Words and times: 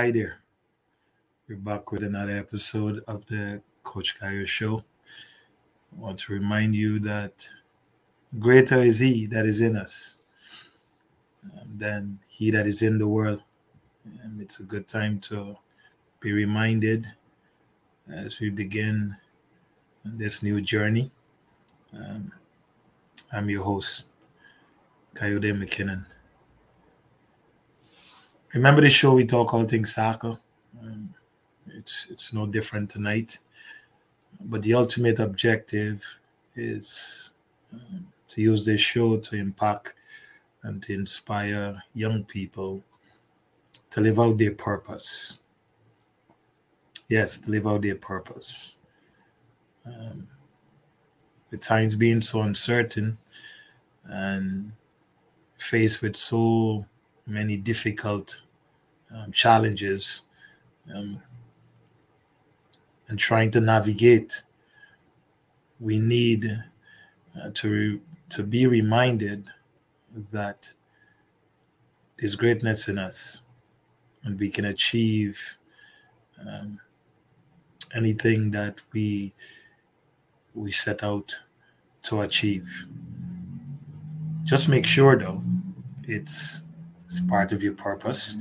Hi 0.00 0.10
there. 0.10 0.38
We're 1.46 1.58
back 1.58 1.92
with 1.92 2.02
another 2.02 2.34
episode 2.34 3.04
of 3.06 3.26
the 3.26 3.60
Coach 3.82 4.18
Kayo 4.18 4.46
Show. 4.46 4.82
I 5.92 6.00
want 6.00 6.20
to 6.20 6.32
remind 6.32 6.74
you 6.74 6.98
that 7.00 7.46
greater 8.38 8.80
is 8.80 9.00
He 9.00 9.26
that 9.26 9.44
is 9.44 9.60
in 9.60 9.76
us 9.76 10.16
um, 11.44 11.68
than 11.76 12.18
He 12.26 12.50
that 12.50 12.66
is 12.66 12.80
in 12.80 12.96
the 12.96 13.06
world. 13.06 13.42
And 14.22 14.40
it's 14.40 14.60
a 14.60 14.62
good 14.62 14.88
time 14.88 15.20
to 15.28 15.54
be 16.20 16.32
reminded 16.32 17.06
as 18.10 18.40
we 18.40 18.48
begin 18.48 19.14
this 20.02 20.42
new 20.42 20.62
journey. 20.62 21.10
Um, 21.92 22.32
I'm 23.34 23.50
your 23.50 23.64
host, 23.64 24.06
Kayode 25.14 25.52
McKinnon. 25.62 26.06
Remember 28.54 28.80
the 28.80 28.90
show 28.90 29.14
we 29.14 29.24
talk 29.24 29.54
all 29.54 29.64
things 29.64 29.94
soccer. 29.94 30.36
Um, 30.82 31.14
it's 31.68 32.08
it's 32.10 32.32
no 32.32 32.46
different 32.46 32.90
tonight, 32.90 33.38
but 34.40 34.62
the 34.62 34.74
ultimate 34.74 35.20
objective 35.20 36.04
is 36.56 37.32
um, 37.72 38.06
to 38.28 38.40
use 38.40 38.64
this 38.64 38.80
show 38.80 39.18
to 39.18 39.36
impact 39.36 39.94
and 40.64 40.82
to 40.82 40.92
inspire 40.92 41.80
young 41.94 42.24
people 42.24 42.82
to 43.90 44.00
live 44.00 44.18
out 44.18 44.38
their 44.38 44.54
purpose. 44.54 45.38
Yes, 47.08 47.38
to 47.38 47.50
live 47.50 47.66
out 47.66 47.82
their 47.82 47.96
purpose. 47.96 48.78
Um, 49.86 50.28
times 51.60 51.96
being 51.96 52.20
so 52.20 52.42
uncertain 52.42 53.18
and 54.04 54.72
faced 55.58 56.02
with 56.02 56.16
so 56.16 56.86
many 57.30 57.56
difficult 57.56 58.42
um, 59.14 59.32
challenges 59.32 60.22
um, 60.94 61.22
and 63.08 63.18
trying 63.18 63.50
to 63.52 63.60
navigate, 63.60 64.42
we 65.78 65.98
need 65.98 66.46
uh, 67.40 67.50
to 67.54 68.00
to 68.28 68.42
be 68.42 68.66
reminded 68.66 69.48
that 70.30 70.72
there's 72.18 72.36
greatness 72.36 72.88
in 72.88 72.98
us, 72.98 73.42
and 74.22 74.38
we 74.38 74.48
can 74.48 74.66
achieve 74.66 75.56
um, 76.46 76.78
anything 77.94 78.50
that 78.50 78.80
we 78.92 79.32
we 80.54 80.70
set 80.70 81.02
out 81.02 81.38
to 82.02 82.20
achieve. 82.20 82.86
Just 84.44 84.68
make 84.68 84.86
sure, 84.86 85.18
though, 85.18 85.42
it's 86.04 86.62
it's 87.10 87.20
part 87.20 87.50
of 87.50 87.60
your 87.60 87.72
purpose 87.72 88.36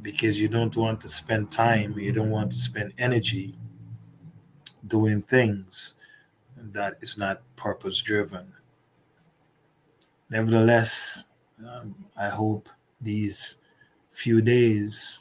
because 0.00 0.40
you 0.40 0.48
don't 0.48 0.74
want 0.76 0.98
to 1.02 1.10
spend 1.10 1.52
time, 1.52 1.92
you 1.98 2.10
don't 2.10 2.30
want 2.30 2.50
to 2.50 2.56
spend 2.56 2.94
energy 2.96 3.54
doing 4.86 5.20
things 5.20 5.94
that 6.72 6.94
is 7.02 7.18
not 7.18 7.42
purpose 7.56 8.00
driven. 8.00 8.50
Nevertheless, 10.30 11.24
um, 11.68 11.94
I 12.18 12.30
hope 12.30 12.70
these 12.98 13.58
few 14.10 14.40
days 14.40 15.20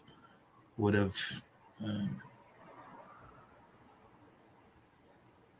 would 0.77 0.93
have 0.93 1.17
um, 1.83 2.21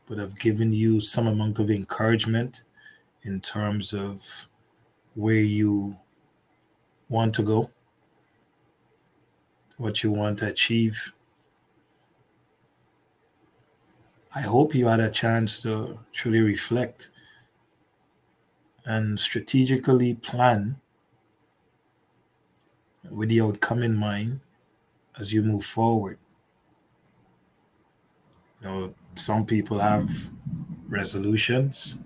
would 0.08 0.18
have 0.18 0.40
given 0.40 0.72
you 0.72 1.02
some 1.02 1.28
amount 1.28 1.60
of 1.60 1.70
encouragement 1.70 2.64
in 3.24 3.42
terms 3.42 3.94
of 3.94 4.48
where 5.16 5.36
you 5.36 5.98
want 7.10 7.36
to 7.36 7.44
go, 7.44 7.70
what 9.78 10.04
you 10.04 10.12
want 10.12 10.40
to 10.40 10.48
achieve. 10.48 11.14
I 14.36 14.42
hope 14.42 14.76
you 14.76 14.88
had 14.88 15.00
a 15.00 15.10
chance 15.10 15.60
to 15.62 16.00
truly 16.12 16.40
reflect 16.42 17.10
and 18.86 19.20
strategically 19.20 20.14
plan 20.16 20.80
with 23.10 23.30
the 23.30 23.40
outcome 23.42 23.82
in 23.82 23.96
mind 23.96 24.42
as 25.20 25.34
you 25.34 25.44
move 25.44 25.66
forward. 25.66 26.20
You 28.62 28.68
know, 28.68 28.96
some 29.16 29.46
people 29.46 29.80
have 29.80 30.10
resolutions. 30.88 31.98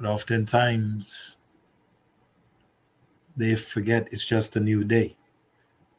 But 0.00 0.08
oftentimes 0.08 1.36
they 3.36 3.54
forget 3.54 4.08
it's 4.10 4.24
just 4.24 4.56
a 4.56 4.60
new 4.60 4.82
day. 4.82 5.16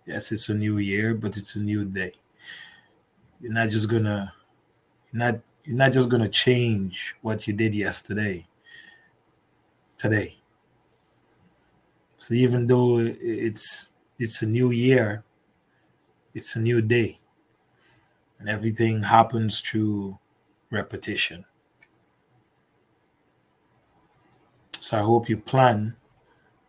Yes, 0.07 0.31
it's 0.31 0.49
a 0.49 0.55
new 0.55 0.79
year, 0.79 1.13
but 1.13 1.37
it's 1.37 1.55
a 1.55 1.59
new 1.59 1.85
day. 1.85 2.13
You're 3.39 3.53
not 3.53 3.69
just 3.69 3.89
gonna 3.89 4.33
not 5.13 5.39
you're 5.65 5.77
not 5.77 5.91
just 5.91 6.09
gonna 6.09 6.29
change 6.29 7.15
what 7.21 7.47
you 7.47 7.53
did 7.53 7.75
yesterday 7.75 8.47
today. 9.97 10.37
So 12.17 12.33
even 12.33 12.65
though 12.65 12.97
it's 12.99 13.91
it's 14.17 14.41
a 14.41 14.47
new 14.47 14.71
year, 14.71 15.23
it's 16.33 16.55
a 16.55 16.59
new 16.59 16.81
day. 16.81 17.19
And 18.39 18.49
everything 18.49 19.03
happens 19.03 19.61
through 19.61 20.17
repetition. 20.71 21.45
So 24.81 24.97
I 24.97 25.01
hope 25.01 25.29
you 25.29 25.37
plan 25.37 25.95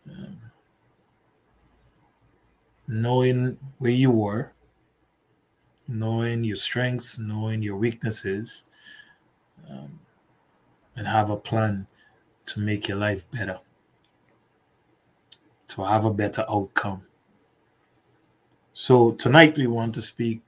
um, 0.07 0.37
knowing 2.87 3.57
where 3.79 3.91
you 3.91 4.11
were, 4.11 4.53
knowing 5.89 6.45
your 6.45 6.57
strengths, 6.57 7.19
knowing 7.19 7.63
your 7.63 7.77
weaknesses, 7.77 8.65
um, 9.71 9.99
and 10.95 11.07
have 11.07 11.31
a 11.31 11.37
plan 11.39 11.87
to 12.45 12.61
make 12.61 12.87
your 12.87 12.99
life 12.99 13.29
better, 13.31 13.59
to 15.69 15.83
have 15.83 16.05
a 16.05 16.13
better 16.13 16.45
outcome. 16.51 17.07
So 18.75 19.13
tonight 19.13 19.57
we 19.57 19.69
want 19.69 19.95
to 19.95 20.03
speak 20.03 20.43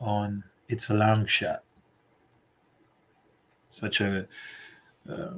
on 0.00 0.42
it's 0.68 0.90
a 0.90 0.94
long 0.94 1.26
shot. 1.26 1.62
Such 3.68 4.00
a 4.00 4.26
uh, 5.08 5.34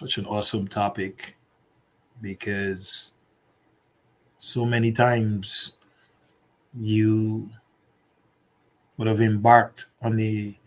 such 0.00 0.16
an 0.16 0.24
awesome 0.24 0.66
topic 0.66 1.36
because 2.22 3.12
so 4.38 4.64
many 4.64 4.90
times 4.92 5.72
you 6.74 7.50
would 8.96 9.06
have 9.06 9.20
embarked 9.20 9.88
on 10.00 10.18
a 10.18 10.58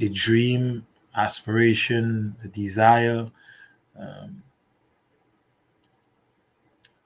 a 0.00 0.08
dream, 0.08 0.84
aspiration, 1.14 2.34
a 2.42 2.48
desire, 2.48 3.30
um, 3.96 4.42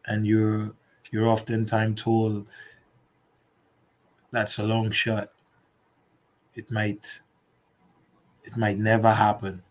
and 0.06 0.26
you're 0.26 0.72
you're 1.10 1.28
oftentimes 1.28 2.02
told 2.02 2.48
that's 4.30 4.58
a 4.58 4.64
long 4.64 4.90
shot. 4.90 5.32
It 6.54 6.70
might 6.70 7.20
it 8.42 8.56
might 8.56 8.78
never 8.78 9.12
happen. 9.12 9.62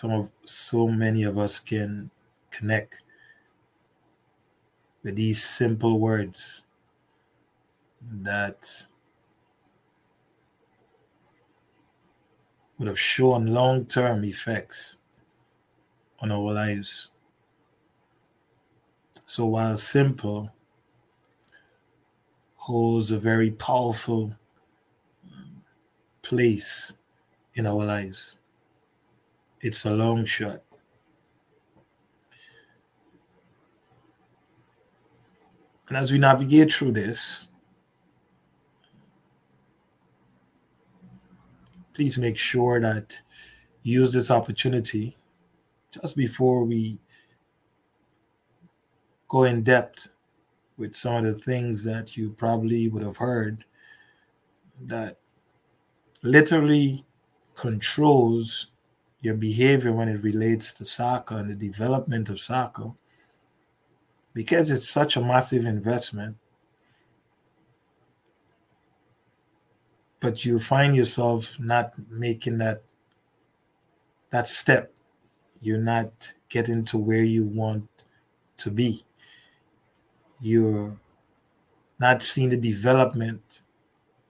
Some 0.00 0.12
of 0.12 0.32
so 0.46 0.88
many 0.88 1.24
of 1.24 1.36
us 1.36 1.60
can 1.60 2.10
connect 2.50 3.02
with 5.02 5.14
these 5.14 5.44
simple 5.44 6.00
words 6.00 6.64
that 8.22 8.86
would 12.78 12.88
have 12.88 12.98
shown 12.98 13.48
long 13.48 13.84
term 13.84 14.24
effects 14.24 14.96
on 16.20 16.32
our 16.32 16.50
lives. 16.50 17.10
So, 19.26 19.44
while 19.44 19.76
simple, 19.76 20.50
holds 22.54 23.12
a 23.12 23.18
very 23.18 23.50
powerful 23.50 24.34
place 26.22 26.94
in 27.52 27.66
our 27.66 27.84
lives. 27.84 28.38
It's 29.60 29.84
a 29.84 29.90
long 29.90 30.24
shot. 30.24 30.62
And 35.88 35.96
as 35.96 36.12
we 36.12 36.18
navigate 36.18 36.72
through 36.72 36.92
this, 36.92 37.48
please 41.92 42.16
make 42.16 42.38
sure 42.38 42.80
that 42.80 43.20
you 43.82 44.00
use 44.00 44.12
this 44.12 44.30
opportunity 44.30 45.16
just 45.90 46.16
before 46.16 46.64
we 46.64 46.98
go 49.28 49.44
in 49.44 49.62
depth 49.62 50.08
with 50.78 50.94
some 50.94 51.16
of 51.16 51.24
the 51.24 51.40
things 51.40 51.84
that 51.84 52.16
you 52.16 52.30
probably 52.30 52.88
would 52.88 53.02
have 53.02 53.16
heard 53.16 53.64
that 54.82 55.18
literally 56.22 57.04
controls 57.54 58.69
your 59.20 59.34
behavior 59.34 59.92
when 59.92 60.08
it 60.08 60.22
relates 60.22 60.72
to 60.72 60.84
soccer 60.84 61.36
and 61.36 61.50
the 61.50 61.54
development 61.54 62.28
of 62.28 62.40
soccer 62.40 62.90
because 64.32 64.70
it's 64.70 64.88
such 64.88 65.16
a 65.16 65.20
massive 65.20 65.64
investment 65.64 66.36
but 70.20 70.44
you 70.44 70.58
find 70.58 70.94
yourself 70.94 71.58
not 71.60 71.92
making 72.10 72.58
that 72.58 72.82
that 74.30 74.48
step 74.48 74.92
you're 75.60 75.78
not 75.78 76.32
getting 76.48 76.84
to 76.84 76.96
where 76.96 77.24
you 77.24 77.44
want 77.44 77.88
to 78.56 78.70
be 78.70 79.04
you're 80.40 80.96
not 81.98 82.22
seeing 82.22 82.48
the 82.48 82.56
development 82.56 83.60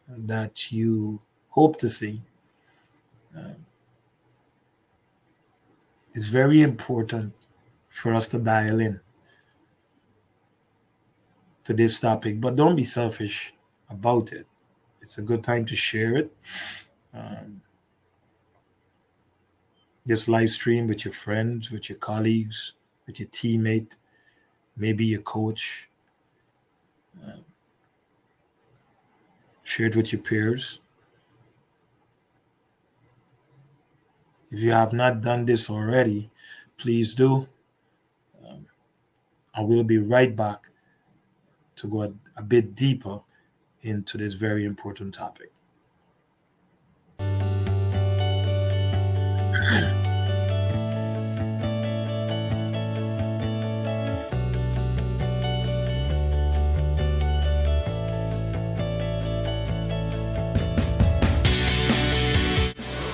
that 0.09 0.73
you 0.73 1.21
hope 1.49 1.79
to 1.79 1.89
see. 1.89 2.21
Um, 3.37 3.65
it's 6.21 6.29
very 6.29 6.61
important 6.61 7.33
for 7.89 8.13
us 8.13 8.29
to 8.29 8.39
dial 8.39 8.79
in 8.79 9.01
to 11.65 11.73
this 11.73 11.99
topic, 11.99 12.43
but 12.43 12.57
don't 12.57 12.77
be 12.77 12.85
selfish 12.85 13.55
about 13.89 14.31
it. 14.33 14.47
It's 15.01 15.17
a 15.17 15.23
good 15.23 15.43
time 15.43 15.65
to 15.65 15.75
share 15.75 16.17
it. 16.17 16.37
Um, 17.15 17.63
this 20.05 20.29
live 20.29 20.51
stream 20.51 20.87
with 20.87 21.07
your 21.07 21.15
friends, 21.15 21.71
with 21.71 21.89
your 21.89 21.97
colleagues, 21.97 22.75
with 23.07 23.19
your 23.19 23.31
teammate, 23.31 23.97
maybe 24.77 25.07
your 25.07 25.23
coach, 25.23 25.89
share 29.65 29.87
it 29.87 29.97
with 29.97 30.13
your 30.13 30.21
peers. 30.21 30.81
If 34.51 34.61
you 34.61 34.73
have 34.73 34.93
not 34.93 35.21
done 35.21 35.47
this 35.47 35.71
already, 35.71 36.31
please 36.77 37.15
do. 37.15 37.47
Um, 38.45 38.67
I 39.55 39.63
will 39.63 39.85
be 39.85 39.99
right 39.99 40.35
back 40.35 40.71
to 41.77 41.87
go 41.87 42.03
a, 42.03 42.13
a 42.37 42.43
bit 42.43 42.75
deeper 42.75 43.21
into 43.83 44.19
this 44.19 44.35
very 44.35 44.65
important 44.65 45.15
topic. 45.15 45.53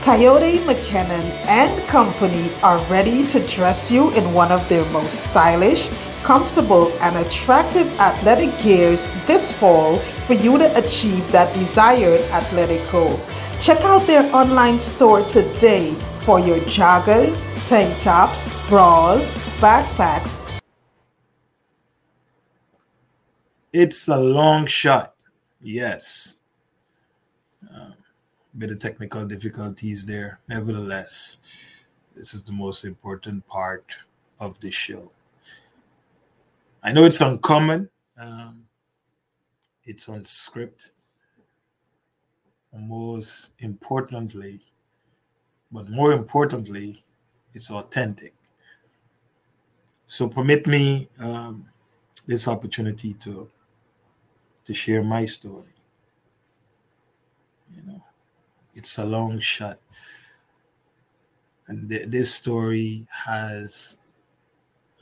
Kayode 0.06 0.58
McKinnon 0.58 1.26
and 1.48 1.88
Company 1.88 2.54
are 2.62 2.78
ready 2.86 3.26
to 3.26 3.44
dress 3.44 3.90
you 3.90 4.14
in 4.14 4.32
one 4.32 4.52
of 4.52 4.62
their 4.68 4.84
most 4.92 5.26
stylish, 5.26 5.88
comfortable, 6.22 6.92
and 7.00 7.16
attractive 7.16 7.88
athletic 7.98 8.56
gears 8.56 9.08
this 9.26 9.50
fall 9.50 9.98
for 10.22 10.34
you 10.34 10.58
to 10.58 10.78
achieve 10.78 11.26
that 11.32 11.52
desired 11.54 12.20
athletic 12.30 12.88
goal. 12.92 13.18
Check 13.58 13.80
out 13.80 14.06
their 14.06 14.32
online 14.32 14.78
store 14.78 15.24
today 15.24 15.90
for 16.20 16.38
your 16.38 16.60
joggers, 16.70 17.42
tank 17.66 18.00
tops, 18.00 18.44
bras, 18.68 19.34
backpacks. 19.58 20.60
It's 23.72 24.06
a 24.06 24.16
long 24.16 24.66
shot. 24.66 25.16
Yes 25.60 26.35
bit 28.58 28.70
of 28.70 28.78
technical 28.78 29.24
difficulties 29.24 30.04
there. 30.04 30.40
Nevertheless, 30.48 31.38
this 32.14 32.32
is 32.34 32.42
the 32.42 32.52
most 32.52 32.84
important 32.84 33.46
part 33.46 33.96
of 34.40 34.58
the 34.60 34.70
show. 34.70 35.10
I 36.82 36.92
know 36.92 37.04
it's 37.04 37.20
uncommon. 37.20 37.90
Um, 38.18 38.64
it's 39.84 40.08
on 40.08 40.24
script. 40.24 40.92
Most 42.72 43.52
importantly, 43.60 44.60
but 45.72 45.88
more 45.88 46.12
importantly, 46.12 47.02
it's 47.54 47.70
authentic. 47.70 48.34
So 50.06 50.28
permit 50.28 50.66
me 50.66 51.08
um, 51.18 51.66
this 52.26 52.46
opportunity 52.46 53.14
to 53.14 53.48
to 54.64 54.74
share 54.74 55.02
my 55.02 55.24
story. 55.24 55.74
You 57.74 57.82
know, 57.82 58.02
it's 58.76 58.98
a 58.98 59.04
long 59.04 59.40
shot. 59.40 59.80
And 61.66 61.90
th- 61.90 62.06
this 62.06 62.32
story 62.32 63.08
has 63.10 63.96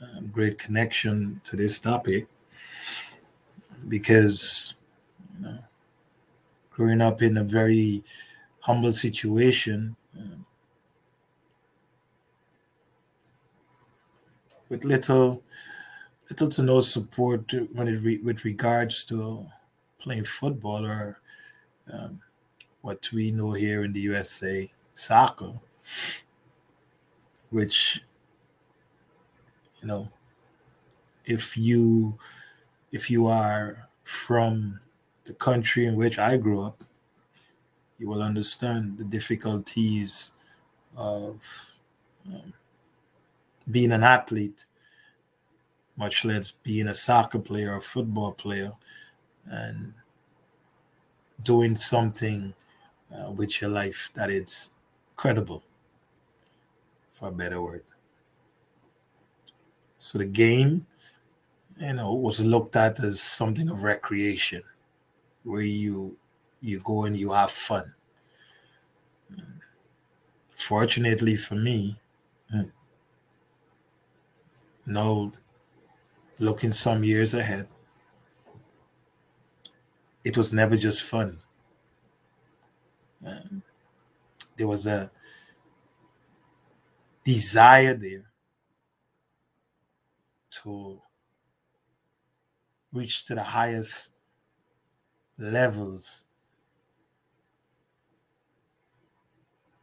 um, 0.01 0.27
great 0.31 0.57
connection 0.57 1.41
to 1.43 1.55
this 1.55 1.77
topic 1.77 2.27
because, 3.87 4.73
you 5.37 5.45
know, 5.45 5.57
growing 6.71 7.01
up 7.01 7.21
in 7.21 7.37
a 7.37 7.43
very 7.43 8.03
humble 8.59 8.91
situation 8.91 9.95
um, 10.17 10.45
with 14.69 14.83
little 14.83 15.43
little 16.29 16.47
to 16.47 16.63
no 16.63 16.79
support 16.79 17.53
when 17.73 17.87
it 17.87 18.01
re- 18.01 18.21
with 18.23 18.43
regards 18.43 19.03
to 19.03 19.45
playing 19.99 20.23
football 20.23 20.85
or 20.85 21.19
um, 21.93 22.19
what 22.85 23.11
we 23.11 23.31
know 23.31 23.51
here 23.51 23.83
in 23.83 23.91
the 23.93 23.99
USA, 24.01 24.71
soccer, 24.93 25.53
which 27.49 28.03
you 29.81 29.87
know, 29.87 30.07
if 31.25 31.57
you 31.57 32.15
if 32.91 33.09
you 33.09 33.25
are 33.25 33.89
from 34.03 34.79
the 35.23 35.33
country 35.33 35.87
in 35.87 35.95
which 35.95 36.19
I 36.19 36.37
grew 36.37 36.61
up, 36.61 36.83
you 37.97 38.07
will 38.07 38.21
understand 38.21 38.99
the 38.99 39.03
difficulties 39.03 40.33
of 40.95 41.43
um, 42.27 42.53
being 43.71 43.93
an 43.93 44.03
athlete, 44.03 44.67
much 45.97 46.23
less 46.23 46.51
being 46.51 46.89
a 46.89 46.93
soccer 46.93 47.39
player 47.39 47.73
or 47.73 47.81
football 47.81 48.33
player, 48.33 48.73
and 49.47 49.91
doing 51.43 51.75
something 51.75 52.53
uh, 53.15 53.31
with 53.31 53.61
your 53.61 53.69
life 53.69 54.09
that 54.13 54.29
it's 54.29 54.71
credible, 55.15 55.63
for 57.11 57.29
a 57.29 57.31
better 57.31 57.61
word. 57.61 57.83
So 59.97 60.17
the 60.17 60.25
game, 60.25 60.85
you 61.79 61.93
know, 61.93 62.13
was 62.13 62.43
looked 62.43 62.75
at 62.75 62.99
as 62.99 63.21
something 63.21 63.69
of 63.69 63.83
recreation, 63.83 64.61
where 65.43 65.61
you 65.61 66.17
you 66.61 66.79
go 66.79 67.05
and 67.05 67.17
you 67.17 67.31
have 67.31 67.51
fun. 67.51 67.93
Fortunately 70.55 71.35
for 71.35 71.55
me, 71.55 71.97
now 74.85 75.31
looking 76.39 76.71
some 76.71 77.03
years 77.03 77.33
ahead, 77.33 77.67
it 80.23 80.37
was 80.37 80.53
never 80.53 80.75
just 80.75 81.03
fun. 81.03 81.39
There 84.57 84.67
was 84.67 84.87
a 84.87 85.11
desire 87.23 87.93
there 87.93 88.25
to 90.61 91.01
reach 92.93 93.25
to 93.25 93.35
the 93.35 93.43
highest 93.43 94.11
levels 95.37 96.23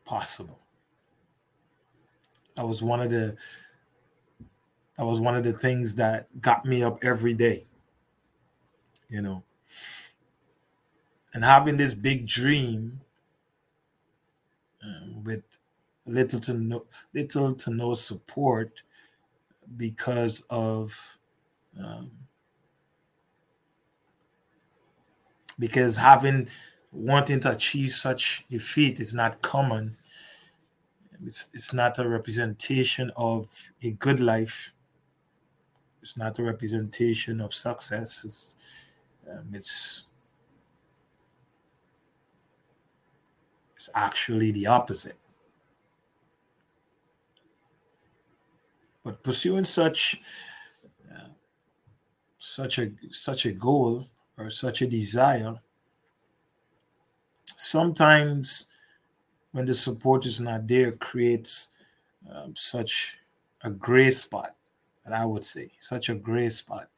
possible. 0.05 0.59
That 2.57 2.67
was 2.67 2.83
one 2.83 3.01
of 3.01 3.11
the 3.11 3.37
that 4.97 5.05
was 5.05 5.21
one 5.21 5.37
of 5.37 5.45
the 5.45 5.53
things 5.53 5.97
that 5.97 6.41
got 6.41 6.65
me 6.65 6.83
up 6.83 7.05
every 7.05 7.35
day. 7.35 7.67
You 9.09 9.23
know. 9.23 9.43
And 11.35 11.45
having 11.45 11.79
this 11.79 11.95
big 11.95 12.27
dream 12.27 13.01
um, 14.83 15.23
with 15.25 15.43
little 16.07 16.41
to 16.41 16.55
no 16.55 16.85
little 17.15 17.55
to 17.55 17.71
no 17.71 17.95
support 17.95 18.83
because 19.77 20.45
of 20.51 21.19
um, 21.79 22.11
because 25.59 25.97
having 25.97 26.49
wanting 26.93 27.41
to 27.41 27.51
achieve 27.51 27.91
such 27.93 28.45
a 28.53 28.59
feat 28.59 29.01
is 29.01 29.15
not 29.15 29.41
common. 29.43 29.97
It's, 31.25 31.49
it's 31.55 31.73
not 31.73 31.99
a 31.99 32.09
representation 32.09 33.11
of 33.17 33.49
a 33.83 33.93
good 33.93 34.21
life. 34.21 34.75
It's 36.03 36.17
not 36.17 36.39
a 36.39 36.43
representation 36.43 37.41
of 37.41 37.55
success. 37.55 38.25
It's, 38.25 38.57
um, 39.31 39.51
it's, 39.55 40.07
it's 43.83 43.91
actually 43.97 44.53
the 44.53 44.65
opposite. 44.65 45.17
But 49.03 49.25
pursuing 49.25 49.65
such 49.65 50.21
uh, 51.11 51.31
such 52.39 52.79
a 52.79 52.93
such 53.11 53.47
a 53.47 53.51
goal 53.51 54.07
or 54.39 54.51
such 54.51 54.83
a 54.83 54.87
desire 54.87 55.61
sometimes 57.57 58.67
when 59.51 59.67
the 59.67 59.75
support 59.75 60.27
is 60.27 60.39
not 60.39 60.69
there 60.69 60.93
creates 60.93 61.71
um, 62.31 62.55
such 62.55 63.17
a 63.62 63.71
gray 63.71 64.11
spot 64.11 64.55
that 65.05 65.12
i 65.12 65.25
would 65.25 65.45
say 65.45 65.71
such 65.79 66.09
a 66.09 66.15
gray 66.15 66.49
spot 66.49 66.89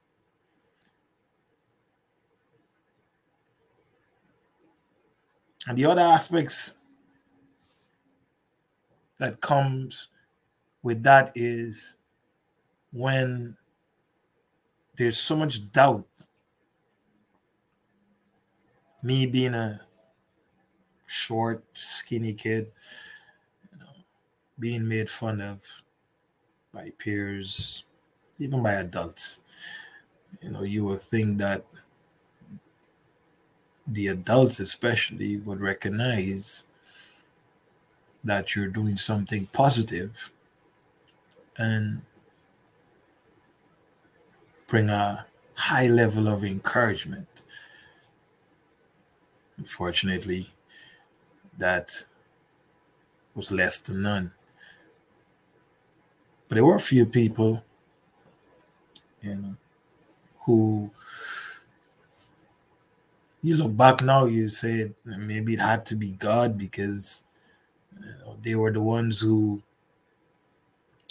and 5.66 5.78
the 5.78 5.84
other 5.86 6.02
aspects 6.02 6.76
that 9.18 9.40
comes 9.40 10.08
with 10.82 11.02
that 11.02 11.32
is 11.34 11.96
when 12.92 13.56
there's 14.96 15.16
so 15.16 15.34
much 15.36 15.70
doubt 15.72 16.06
me 19.02 19.26
being 19.26 19.54
a 19.54 19.80
short, 21.06 21.62
skinny 21.74 22.32
kid, 22.32 22.72
you 23.70 23.78
know, 23.78 23.92
being 24.58 24.86
made 24.88 25.10
fun 25.10 25.40
of 25.40 25.60
by 26.72 26.90
peers, 26.98 27.84
even 28.38 28.62
by 28.62 28.72
adults. 28.72 29.38
You 30.40 30.50
know, 30.50 30.62
you 30.62 30.84
would 30.84 31.00
think 31.00 31.38
that 31.38 31.64
the 33.86 34.08
adults, 34.08 34.60
especially, 34.60 35.36
would 35.38 35.60
recognize 35.60 36.66
that 38.22 38.56
you're 38.56 38.68
doing 38.68 38.96
something 38.96 39.46
positive 39.52 40.32
and 41.58 42.02
bring 44.66 44.88
a 44.88 45.26
high 45.54 45.86
level 45.86 46.28
of 46.28 46.44
encouragement 46.44 47.26
Unfortunately, 49.56 50.50
that 51.58 52.04
was 53.34 53.52
less 53.52 53.78
than 53.78 54.02
none. 54.02 54.34
But 56.48 56.56
there 56.56 56.64
were 56.64 56.74
a 56.74 56.80
few 56.80 57.06
people, 57.06 57.64
you 59.22 59.34
know, 59.34 59.56
who 60.40 60.90
you 63.44 63.56
look 63.56 63.76
back 63.76 64.02
now, 64.02 64.24
you 64.24 64.48
say 64.48 64.92
maybe 65.04 65.54
it 65.54 65.60
had 65.60 65.86
to 65.86 65.96
be 65.96 66.12
God 66.12 66.58
because 66.58 67.24
you 67.98 68.06
know, 68.24 68.36
they 68.42 68.54
were 68.54 68.72
the 68.72 68.80
ones 68.80 69.20
who, 69.20 69.62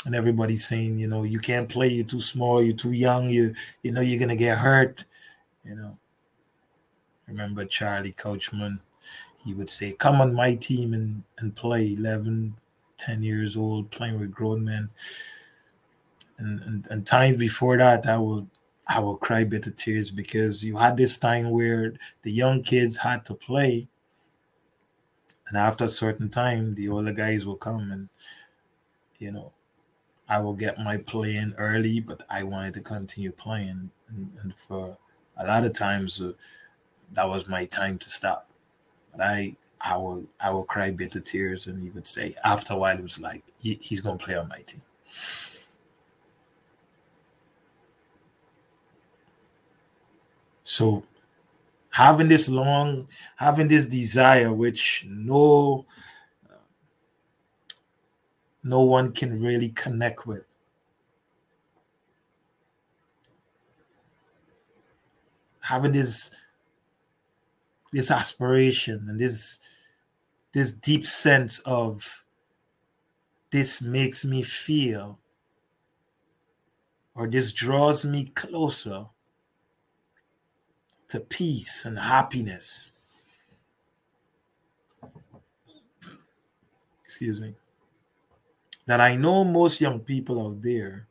and 0.05 0.15
everybody's 0.15 0.67
saying, 0.67 0.99
you 0.99 1.07
know, 1.07 1.23
you 1.23 1.39
can't 1.39 1.69
play, 1.69 1.87
you're 1.87 2.05
too 2.05 2.19
small, 2.19 2.61
you're 2.61 2.75
too 2.75 2.91
young, 2.91 3.29
you 3.29 3.53
you 3.83 3.91
know 3.91 4.01
you're 4.01 4.19
gonna 4.19 4.35
get 4.35 4.57
hurt, 4.57 5.05
you 5.63 5.75
know 5.75 5.97
remember 7.27 7.65
Charlie 7.65 8.13
Coachman. 8.13 8.79
He 9.43 9.53
would 9.53 9.69
say, 9.69 9.93
Come 9.93 10.21
on 10.21 10.33
my 10.33 10.55
team 10.55 10.93
and, 10.93 11.23
and 11.39 11.55
play 11.55 11.93
11, 11.93 12.55
10 12.97 13.23
years 13.23 13.57
old, 13.57 13.91
playing 13.91 14.19
with 14.19 14.31
grown 14.31 14.63
men. 14.63 14.89
And, 16.37 16.61
and, 16.61 16.87
and 16.89 17.05
times 17.05 17.37
before 17.37 17.77
that, 17.77 18.05
I 18.07 18.17
would 18.17 18.47
I 18.87 18.99
will 18.99 19.17
cry 19.17 19.43
bitter 19.43 19.71
tears 19.71 20.11
because 20.11 20.63
you 20.63 20.77
had 20.77 20.97
this 20.97 21.17
time 21.17 21.49
where 21.49 21.93
the 22.21 22.31
young 22.31 22.63
kids 22.63 22.97
had 22.97 23.25
to 23.27 23.33
play. 23.33 23.87
And 25.47 25.57
after 25.57 25.85
a 25.85 25.89
certain 25.89 26.29
time, 26.29 26.75
the 26.75 26.89
older 26.89 27.13
guys 27.13 27.45
will 27.45 27.55
come 27.55 27.91
and, 27.91 28.09
you 29.19 29.31
know, 29.31 29.51
I 30.27 30.39
will 30.39 30.53
get 30.53 30.79
my 30.79 30.97
playing 30.97 31.53
early, 31.57 31.99
but 31.99 32.23
I 32.29 32.43
wanted 32.43 32.73
to 32.75 32.81
continue 32.81 33.31
playing. 33.31 33.91
And, 34.09 34.31
and 34.41 34.55
for 34.55 34.97
a 35.37 35.45
lot 35.45 35.65
of 35.65 35.73
times, 35.73 36.19
uh, 36.19 36.33
that 37.11 37.27
was 37.27 37.47
my 37.47 37.65
time 37.65 37.97
to 37.99 38.09
stop. 38.09 38.49
But 39.11 39.21
I 39.21 39.55
I 39.79 39.97
will 39.97 40.25
I 40.39 40.49
will 40.49 40.63
cry 40.63 40.91
bitter 40.91 41.19
tears, 41.19 41.67
and 41.67 41.81
he 41.81 41.89
would 41.89 42.07
say 42.07 42.35
after 42.43 42.73
a 42.73 42.77
while 42.77 42.97
it 42.97 43.03
was 43.03 43.19
like 43.19 43.43
he, 43.59 43.75
he's 43.81 44.01
gonna 44.01 44.17
play 44.17 44.35
on 44.35 44.47
my 44.47 44.59
team. 44.59 44.81
So 50.63 51.03
having 51.89 52.27
this 52.27 52.49
long, 52.49 53.07
having 53.35 53.67
this 53.67 53.85
desire, 53.85 54.53
which 54.53 55.05
no 55.07 55.85
no 58.63 58.81
one 58.81 59.11
can 59.11 59.39
really 59.41 59.69
connect 59.69 60.25
with. 60.25 60.45
Having 65.59 65.91
this 65.91 66.31
this 67.91 68.09
aspiration 68.09 69.05
and 69.07 69.19
this 69.19 69.59
this 70.53 70.71
deep 70.71 71.05
sense 71.05 71.59
of 71.59 72.25
this 73.51 73.81
makes 73.81 74.25
me 74.25 74.41
feel 74.41 75.19
or 77.15 77.27
this 77.27 77.51
draws 77.51 78.03
me 78.03 78.25
closer 78.25 79.05
to 81.13 81.19
peace 81.19 81.85
and 81.85 81.97
happiness. 81.97 82.91
Excuse 87.05 87.39
me. 87.39 87.53
That 88.85 88.99
I 88.99 89.15
know 89.15 89.43
most 89.43 89.79
young 89.79 89.99
people 90.01 90.45
out 90.45 90.61
there 90.61 91.07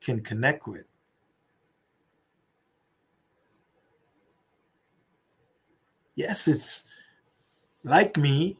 can 0.00 0.20
connect 0.20 0.68
with. 0.68 0.84
yes, 6.16 6.48
it's 6.48 6.84
like 7.84 8.16
me. 8.16 8.56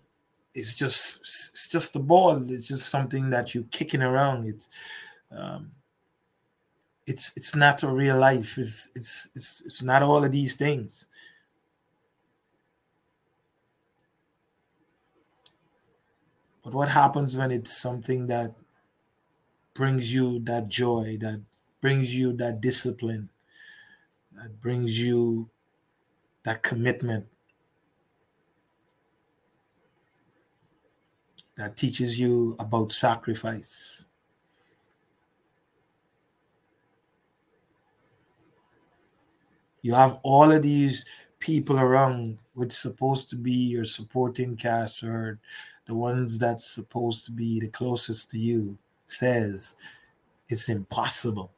It's 0.54 0.75
just 0.75 1.20
it's 1.20 1.68
just 1.68 1.96
a 1.96 1.99
ball. 1.99 2.50
It's 2.50 2.68
just 2.68 2.88
something 2.88 3.30
that 3.30 3.54
you're 3.54 3.64
kicking 3.64 4.02
around. 4.02 4.46
It's 4.46 4.68
um, 5.32 5.73
it's 7.06 7.32
it's 7.36 7.54
not 7.54 7.82
a 7.82 7.88
real 7.88 8.18
life. 8.18 8.58
It's 8.58 8.88
it's 8.94 9.30
it's 9.34 9.62
it's 9.64 9.82
not 9.82 10.02
all 10.02 10.25
of 10.25 10.32
these 10.32 10.56
things. 10.56 11.06
But 16.64 16.75
what 16.75 16.88
happens 16.88 17.36
when 17.36 17.52
it's 17.52 17.76
something 17.76 18.26
that 18.26 18.52
brings 19.72 20.12
you 20.12 20.40
that 20.40 20.68
joy, 20.68 21.16
that 21.20 21.40
brings 21.80 22.12
you 22.12 22.32
that 22.32 22.60
discipline, 22.60 23.30
that 24.32 24.60
brings 24.60 25.00
you 25.00 25.48
that 26.42 26.64
commitment, 26.64 27.26
that 31.56 31.76
teaches 31.76 32.18
you 32.18 32.56
about 32.58 32.90
sacrifice. 32.90 34.06
You 39.87 39.95
have 39.95 40.19
all 40.25 40.50
of 40.50 40.62
these 40.62 41.05
people 41.38 41.78
around 41.78 42.38
which 42.55 42.73
supposed 42.73 43.31
to 43.31 43.37
be 43.37 43.52
your 43.52 43.85
supporting 43.85 44.57
cast 44.57 45.05
or 45.05 45.38
the 45.85 45.95
ones 45.95 46.38
that's 46.38 46.66
supposed 46.66 47.25
to 47.26 47.31
be 47.31 47.61
the 47.61 47.69
closest 47.69 48.28
to 48.31 48.38
you 48.38 48.76
says 49.07 49.76
it's 50.49 50.69
impossible. 50.69 51.52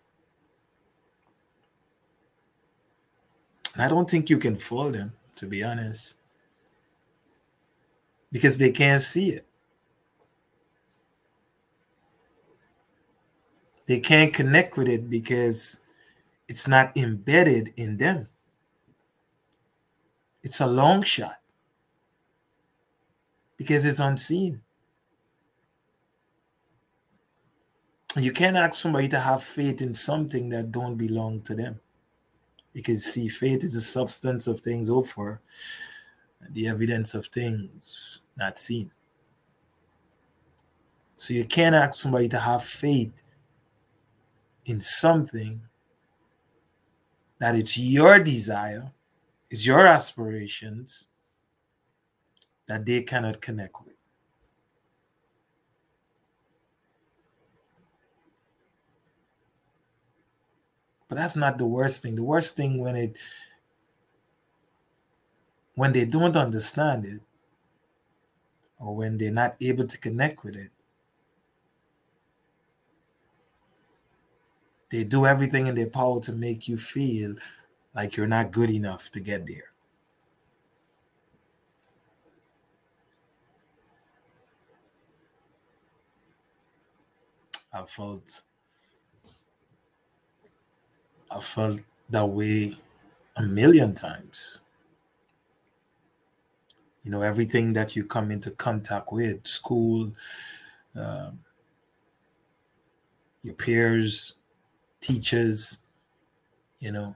And 3.73 3.83
I 3.83 3.89
don't 3.89 4.11
think 4.11 4.29
you 4.29 4.37
can 4.37 4.59
fool 4.59 4.91
them, 4.91 5.15
to 5.37 5.47
be 5.47 5.65
honest, 5.65 6.17
because 8.31 8.59
they 8.59 8.73
can't 8.73 9.01
see 9.01 9.31
it. 9.31 9.47
they 13.89 13.99
can't 13.99 14.35
connect 14.35 14.77
with 14.77 14.87
it 14.87 15.09
because 15.09 15.81
it's 16.49 16.67
not 16.67 16.97
embedded 16.97 17.75
in 17.77 17.99
them. 17.99 18.27
It's 20.43 20.61
a 20.61 20.67
long 20.67 21.03
shot 21.03 21.37
because 23.59 23.85
it's 23.85 24.01
unseen. 24.01 24.63
You 28.17 28.33
can't 28.33 28.57
ask 28.57 28.81
somebody 28.81 29.09
to 29.09 29.21
have 29.21 29.43
faith 29.43 29.83
in 29.83 29.95
something 29.95 30.49
that 30.49 30.73
don't 30.73 30.97
belong 30.97 31.43
to 31.43 31.55
them. 31.55 31.79
Because 32.73 33.05
see, 33.05 33.29
faith 33.29 33.63
is 33.63 33.75
the 33.75 33.81
substance 33.81 34.47
of 34.47 34.61
things 34.61 34.89
hoped 34.89 35.11
for, 35.11 35.41
the 36.51 36.69
evidence 36.69 37.15
of 37.15 37.27
things 37.27 38.23
not 38.37 38.59
seen. 38.59 38.91
So 41.17 41.35
you 41.35 41.45
can't 41.45 41.75
ask 41.75 42.01
somebody 42.01 42.29
to 42.31 42.39
have 42.39 42.65
faith 42.65 43.23
in 44.65 44.81
something 44.81 45.61
that 47.39 47.55
it's 47.55 47.79
your 47.79 48.19
desire, 48.19 48.93
it's 49.51 49.67
your 49.67 49.87
aspirations 49.87 51.07
that 52.67 52.85
they 52.85 53.03
cannot 53.03 53.41
connect 53.41 53.75
with. 53.85 53.95
But 61.09 61.17
that's 61.17 61.37
not 61.37 61.57
the 61.57 61.65
worst 61.65 62.03
thing. 62.03 62.17
The 62.17 62.23
worst 62.23 62.55
thing 62.55 62.79
when 62.79 62.95
it 62.95 63.17
when 65.75 65.93
they 65.93 66.05
don't 66.05 66.37
understand 66.37 67.07
it 67.07 67.21
or 68.79 68.95
when 68.95 69.17
they're 69.17 69.31
not 69.31 69.57
able 69.61 69.87
to 69.87 69.97
connect 69.97 70.45
with 70.45 70.57
it 70.57 70.71
they 74.91 75.05
do 75.05 75.27
everything 75.27 75.67
in 75.67 75.75
their 75.75 75.89
power 75.89 76.21
to 76.21 76.33
make 76.33 76.69
you 76.69 76.77
feel 76.77 77.35
like 77.95 78.17
you're 78.17 78.27
not 78.27 78.51
good 78.51 78.71
enough 78.71 79.11
to 79.11 79.21
get 79.21 79.47
there. 79.47 79.73
I 87.73 87.83
felt 87.85 88.43
i 91.31 91.39
felt 91.41 91.81
that 92.09 92.25
way 92.27 92.75
a 93.37 93.43
million 93.43 93.95
times. 93.95 94.63
You 97.03 97.11
know 97.11 97.23
everything 97.23 97.73
that 97.75 97.95
you 97.95 98.05
come 98.05 98.31
into 98.31 98.51
contact 98.51 99.13
with 99.13 99.47
school 99.47 100.13
um, 100.95 101.39
your 103.43 103.55
peers 103.55 104.35
teachers 105.01 105.79
you 106.81 106.93
know 106.93 107.15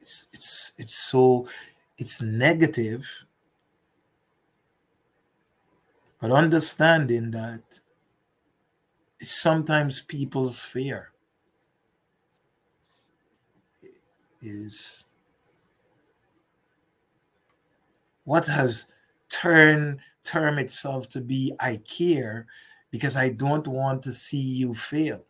it's 0.00 0.28
it's 0.32 0.72
it's 0.78 0.94
so 0.94 1.46
it's 1.98 2.20
negative 2.22 3.06
but 6.20 6.30
understanding 6.30 7.30
that 7.30 7.62
it's 9.20 9.30
sometimes 9.30 10.00
people's 10.02 10.64
fear 10.64 11.12
is 14.42 15.04
what 18.24 18.46
has 18.46 18.88
turned 19.28 19.98
term 20.24 20.58
itself 20.58 21.08
to 21.08 21.20
be 21.20 21.54
I 21.60 21.78
care 21.88 22.46
because 22.90 23.16
I 23.16 23.30
don't 23.30 23.66
want 23.66 24.02
to 24.04 24.12
see 24.12 24.38
you 24.40 24.74
fail. 24.74 25.24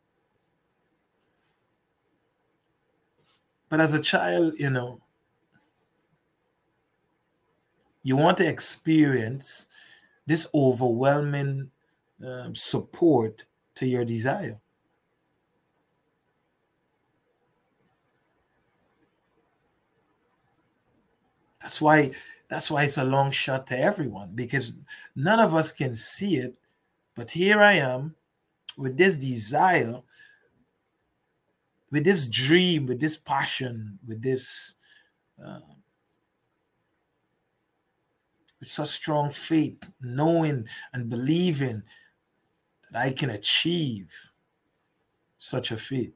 But 3.68 3.80
as 3.80 3.92
a 3.92 4.00
child, 4.00 4.54
you 4.58 4.70
know, 4.70 5.00
you 8.02 8.16
want 8.16 8.38
to 8.38 8.46
experience 8.48 9.66
this 10.26 10.46
overwhelming 10.54 11.70
um, 12.24 12.54
support 12.54 13.44
to 13.74 13.86
your 13.86 14.04
desire. 14.04 14.60
That's 21.60 21.82
why 21.82 22.12
that's 22.48 22.70
why 22.70 22.84
it's 22.84 22.98
a 22.98 23.04
long 23.04 23.32
shot 23.32 23.66
to 23.66 23.76
everyone 23.78 24.30
because 24.36 24.72
none 25.16 25.40
of 25.40 25.52
us 25.56 25.72
can 25.72 25.96
see 25.96 26.36
it. 26.36 26.54
But 27.16 27.28
here 27.28 27.60
I 27.60 27.72
am 27.72 28.14
with 28.76 28.96
this 28.96 29.16
desire, 29.16 30.00
with 31.90 32.04
this 32.04 32.26
dream, 32.26 32.86
with 32.86 33.00
this 33.00 33.16
passion, 33.16 33.98
with 34.06 34.22
this, 34.22 34.74
uh, 35.44 35.60
with 38.60 38.68
such 38.68 38.88
strong 38.88 39.30
faith, 39.30 39.88
knowing 40.00 40.66
and 40.92 41.08
believing 41.08 41.82
that 42.90 43.00
I 43.00 43.12
can 43.12 43.30
achieve 43.30 44.12
such 45.38 45.70
a 45.70 45.76
feat. 45.76 46.14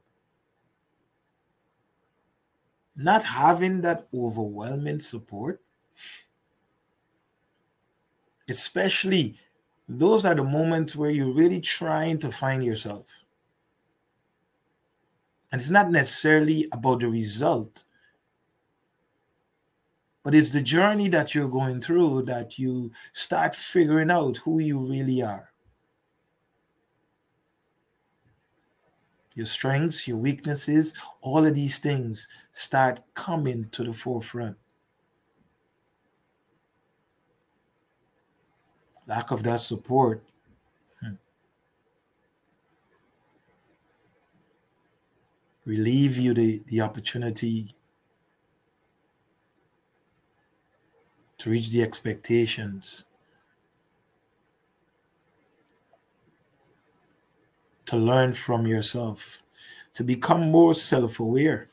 Not 2.95 3.23
having 3.23 3.81
that 3.81 4.07
overwhelming 4.13 4.99
support 4.99 5.61
especially 8.51 9.37
those 9.87 10.25
are 10.25 10.35
the 10.35 10.43
moments 10.43 10.95
where 10.95 11.09
you're 11.09 11.33
really 11.33 11.59
trying 11.59 12.17
to 12.19 12.31
find 12.31 12.63
yourself. 12.63 13.20
And 15.51 15.59
it's 15.59 15.69
not 15.69 15.91
necessarily 15.91 16.67
about 16.71 17.01
the 17.01 17.09
result, 17.09 17.83
but 20.23 20.33
it's 20.33 20.51
the 20.51 20.61
journey 20.61 21.09
that 21.09 21.35
you're 21.35 21.49
going 21.49 21.81
through 21.81 22.23
that 22.23 22.57
you 22.57 22.91
start 23.11 23.55
figuring 23.55 24.11
out 24.11 24.37
who 24.37 24.59
you 24.59 24.79
really 24.79 25.21
are. 25.21 25.49
Your 29.35 29.45
strengths, 29.45 30.07
your 30.07 30.17
weaknesses, 30.17 30.93
all 31.21 31.45
of 31.45 31.55
these 31.55 31.79
things 31.79 32.27
start 32.51 33.01
coming 33.13 33.67
to 33.71 33.83
the 33.83 33.93
forefront. 33.93 34.57
lack 39.11 39.31
of 39.31 39.43
that 39.43 39.59
support 39.59 40.23
relieve 45.65 46.17
you 46.17 46.33
the, 46.33 46.61
the 46.67 46.81
opportunity 46.81 47.73
to 51.37 51.49
reach 51.49 51.69
the 51.69 51.81
expectations 51.81 53.05
to 57.85 57.97
learn 57.97 58.33
from 58.33 58.65
yourself 58.65 59.43
to 59.93 60.03
become 60.03 60.49
more 60.51 60.73
self-aware 60.73 61.71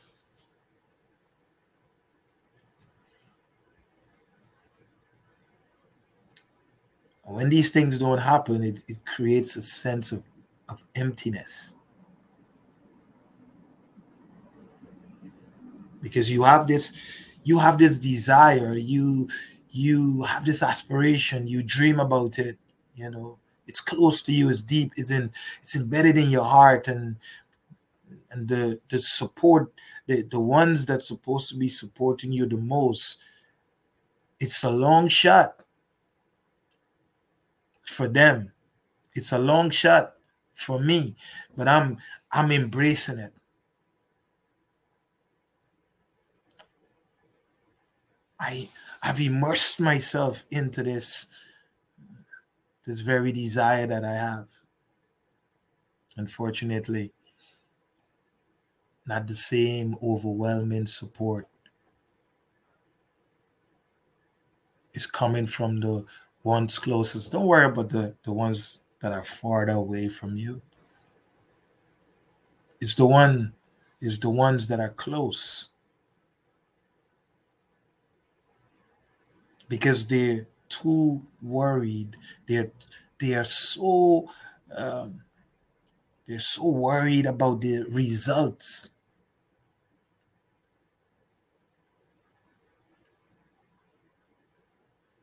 when 7.29 7.48
these 7.51 7.70
things 7.70 7.98
don't 7.98 8.18
happen, 8.18 8.62
it, 8.62 8.83
it 8.88 9.05
creates 9.05 9.57
a 9.57 9.62
sense 9.62 10.12
of, 10.12 10.22
of 10.68 10.83
emptiness. 10.94 11.74
Because 16.01 16.31
you 16.31 16.43
have 16.43 16.67
this, 16.67 16.93
you 17.45 17.59
have 17.59 17.79
this 17.79 17.99
desire, 17.99 18.75
you 18.77 19.29
you 19.71 20.23
have 20.23 20.45
this 20.45 20.63
aspiration, 20.63 21.47
you 21.47 21.63
dream 21.63 22.01
about 22.01 22.39
it, 22.39 22.59
you 22.95 23.11
know, 23.11 23.39
it's 23.67 23.81
close 23.81 24.23
to 24.23 24.33
you, 24.33 24.49
it's 24.49 24.63
deep, 24.63 24.93
it's 24.97 25.11
in 25.11 25.31
it's 25.61 25.77
embedded 25.77 26.17
in 26.17 26.31
your 26.31 26.45
heart, 26.45 26.89
and 26.89 27.17
and 28.31 28.49
the 28.49 28.81
the 28.91 28.99
support, 28.99 29.73
the, 30.07 30.23
the 30.23 30.41
ones 30.41 30.87
that's 30.87 31.09
supposed 31.09 31.49
to 31.51 31.57
be 31.57 31.69
supporting 31.69 32.33
you 32.33 32.47
the 32.47 32.57
most, 32.57 33.19
it's 34.41 34.65
a 34.65 34.71
long 34.71 35.09
shot 35.09 35.63
for 37.83 38.09
them. 38.09 38.53
It's 39.15 39.33
a 39.33 39.39
long 39.39 39.71
shot 39.71 40.15
for 40.55 40.81
me, 40.81 41.17
but 41.57 41.69
I'm 41.69 41.99
I'm 42.33 42.53
embracing 42.53 43.19
it. 43.19 43.33
I 48.40 48.68
I've 49.03 49.20
immersed 49.20 49.81
myself 49.81 50.44
into 50.51 50.83
this 50.83 51.27
this 52.85 53.01
very 53.01 53.33
desire 53.33 53.87
that 53.87 54.05
I 54.05 54.14
have. 54.14 54.48
Unfortunately, 56.16 57.12
not 59.07 59.27
the 59.27 59.35
same 59.35 59.96
overwhelming 60.03 60.87
support 60.87 61.48
is 64.94 65.07
coming 65.07 65.46
from 65.46 65.81
the 65.81 66.05
ones 66.42 66.79
closest. 66.79 67.31
Don't 67.31 67.46
worry 67.46 67.66
about 67.66 67.88
the, 67.88 68.14
the 68.24 68.33
ones 68.33 68.81
that 69.01 69.12
are 69.12 69.22
farther 69.22 69.72
away 69.72 70.09
from 70.09 70.37
you. 70.37 70.61
It's 72.81 72.94
the 72.94 73.07
one, 73.07 73.53
it's 74.01 74.18
the 74.18 74.31
ones 74.31 74.66
that 74.68 74.81
are 74.81 74.90
close. 74.90 75.68
Because 79.68 80.07
they're 80.07 80.46
too 80.68 81.22
worried. 81.42 82.16
They're 82.46 82.70
they 83.18 83.35
are 83.35 83.44
so 83.44 84.31
um, 84.74 85.22
they're 86.26 86.38
so 86.38 86.68
worried 86.68 87.26
about 87.26 87.61
the 87.61 87.85
results 87.90 88.90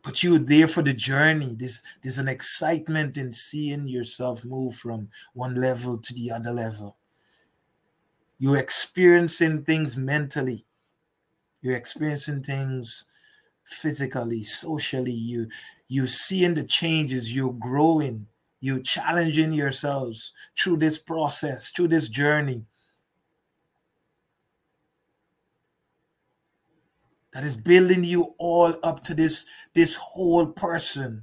but 0.05 0.21
you're 0.21 0.37
there 0.37 0.67
for 0.67 0.83
the 0.83 0.93
journey. 0.93 1.55
There's, 1.57 1.81
there's 2.03 2.19
an 2.19 2.27
excitement 2.27 3.17
in 3.17 3.33
seeing 3.33 3.87
yourself 3.87 4.45
move 4.45 4.75
from 4.75 5.09
one 5.33 5.55
level 5.55 5.97
to 5.97 6.13
the 6.13 6.31
other 6.31 6.53
level. 6.53 6.97
You're 8.37 8.57
experiencing 8.57 9.63
things 9.63 9.97
mentally. 9.97 10.63
You're 11.61 11.75
experiencing 11.75 12.43
things 12.43 13.05
physically, 13.65 14.43
socially. 14.43 15.11
You 15.11 15.47
you 15.87 16.07
seeing 16.07 16.53
the 16.53 16.63
changes. 16.63 17.33
You're 17.35 17.53
growing. 17.53 18.27
You're 18.61 18.79
challenging 18.79 19.53
yourselves 19.53 20.33
through 20.57 20.77
this 20.77 20.97
process, 20.97 21.71
through 21.71 21.89
this 21.89 22.07
journey. 22.07 22.65
that 27.35 27.43
is 27.43 27.57
building 27.57 28.01
you 28.01 28.33
all 28.39 28.73
up 28.81 29.03
to 29.03 29.13
this 29.13 29.45
this 29.73 29.97
whole 29.97 30.47
person 30.47 31.21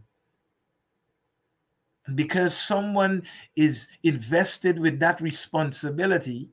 and 2.07 2.17
because 2.17 2.55
someone 2.55 3.23
is 3.57 3.89
invested 4.03 4.79
with 4.79 5.01
that 5.01 5.19
responsibility 5.23 6.51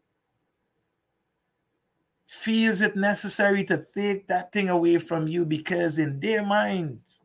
feels 2.30 2.82
it 2.82 2.96
necessary 2.96 3.64
to 3.64 3.84
take 3.94 4.28
that 4.28 4.52
thing 4.52 4.70
away 4.70 5.00
from 5.00 5.28
you 5.28 5.44
because 5.44 5.98
in 5.98 6.20
their 6.20 6.46
minds 6.46 7.24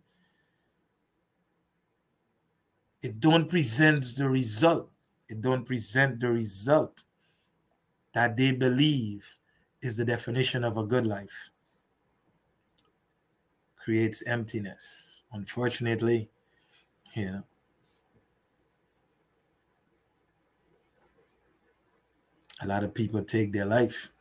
it 3.03 3.21
don't 3.21 3.51
present 3.51 4.03
the 4.17 4.27
result 4.27 4.91
it 5.29 5.43
don't 5.43 5.67
present 5.67 6.19
the 6.21 6.29
result 6.29 7.05
that 8.15 8.35
they 8.35 8.51
believe 8.51 9.29
is 9.83 9.99
the 9.99 10.05
definition 10.05 10.65
of 10.65 10.79
a 10.79 10.85
good 10.85 11.05
life 11.05 11.51
creates 13.85 14.23
emptiness. 14.27 15.25
Unfortunately, 15.33 16.31
you 17.13 17.31
know. 17.33 17.43
A 22.63 22.67
lot 22.67 22.83
of 22.83 22.95
people 22.95 23.23
take 23.23 23.53
their 23.53 23.67
life. 23.67 24.14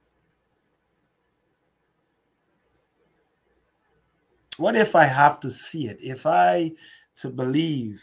What 4.63 4.77
if 4.77 4.95
I 4.95 5.03
have 5.03 5.41
to 5.41 5.51
see 5.51 5.89
it? 5.89 5.97
If 5.99 6.25
I 6.25 6.71
to 7.17 7.29
believe 7.29 8.01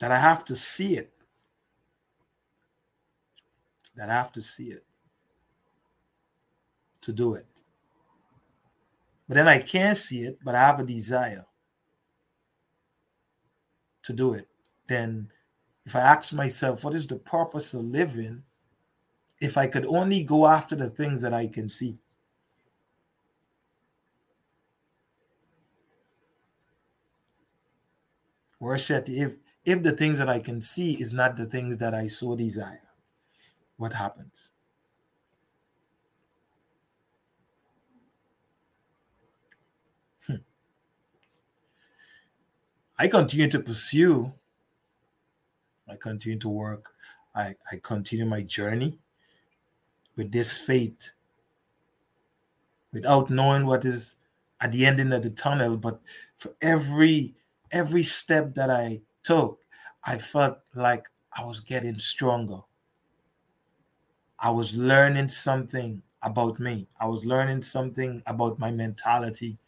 that 0.00 0.10
I 0.10 0.18
have 0.18 0.44
to 0.46 0.56
see 0.56 0.96
it, 0.96 1.12
that 3.94 4.10
I 4.10 4.14
have 4.14 4.32
to 4.32 4.42
see 4.42 4.72
it 4.72 4.84
to 7.02 7.12
do 7.12 7.34
it. 7.34 7.46
But 9.28 9.36
then 9.36 9.46
I 9.46 9.60
can't 9.60 9.96
see 9.96 10.22
it, 10.22 10.40
but 10.44 10.56
I 10.56 10.66
have 10.66 10.80
a 10.80 10.84
desire 10.84 11.46
to 14.02 14.12
do 14.12 14.34
it. 14.34 14.48
Then, 14.88 15.30
if 15.86 15.94
I 15.94 16.00
ask 16.00 16.32
myself, 16.32 16.82
what 16.82 16.94
is 16.94 17.06
the 17.06 17.14
purpose 17.14 17.74
of 17.74 17.84
living 17.84 18.42
if 19.40 19.56
I 19.56 19.68
could 19.68 19.86
only 19.86 20.24
go 20.24 20.48
after 20.48 20.74
the 20.74 20.90
things 20.90 21.22
that 21.22 21.32
I 21.32 21.46
can 21.46 21.68
see? 21.68 22.00
Yet, 28.60 29.08
if 29.08 29.36
if 29.64 29.82
the 29.82 29.92
things 29.92 30.18
that 30.18 30.28
I 30.28 30.40
can 30.40 30.60
see 30.60 30.94
is 30.94 31.12
not 31.12 31.36
the 31.36 31.46
things 31.46 31.76
that 31.76 31.94
I 31.94 32.08
so 32.08 32.34
desire, 32.34 32.82
what 33.76 33.92
happens? 33.92 34.50
Hmm. 40.26 40.36
I 42.98 43.08
continue 43.08 43.48
to 43.48 43.60
pursue. 43.60 44.32
I 45.88 45.96
continue 45.96 46.38
to 46.40 46.48
work. 46.48 46.92
I, 47.34 47.54
I 47.70 47.76
continue 47.82 48.26
my 48.26 48.42
journey 48.42 48.98
with 50.16 50.32
this 50.32 50.56
faith 50.56 51.12
without 52.92 53.30
knowing 53.30 53.64
what 53.66 53.84
is 53.84 54.16
at 54.60 54.72
the 54.72 54.84
ending 54.84 55.12
of 55.12 55.22
the 55.22 55.30
tunnel. 55.30 55.76
But 55.76 56.00
for 56.36 56.54
every 56.60 57.34
every 57.72 58.02
step 58.02 58.54
that 58.54 58.70
I 58.70 59.02
took, 59.22 59.60
I 60.04 60.18
felt 60.18 60.58
like 60.74 61.08
I 61.36 61.44
was 61.44 61.60
getting 61.60 61.98
stronger. 61.98 62.60
I 64.38 64.50
was 64.50 64.76
learning 64.76 65.28
something 65.28 66.02
about 66.22 66.58
me. 66.58 66.88
I 67.00 67.06
was 67.06 67.24
learning 67.26 67.62
something 67.62 68.22
about 68.26 68.58
my 68.58 68.70
mentality. 68.70 69.58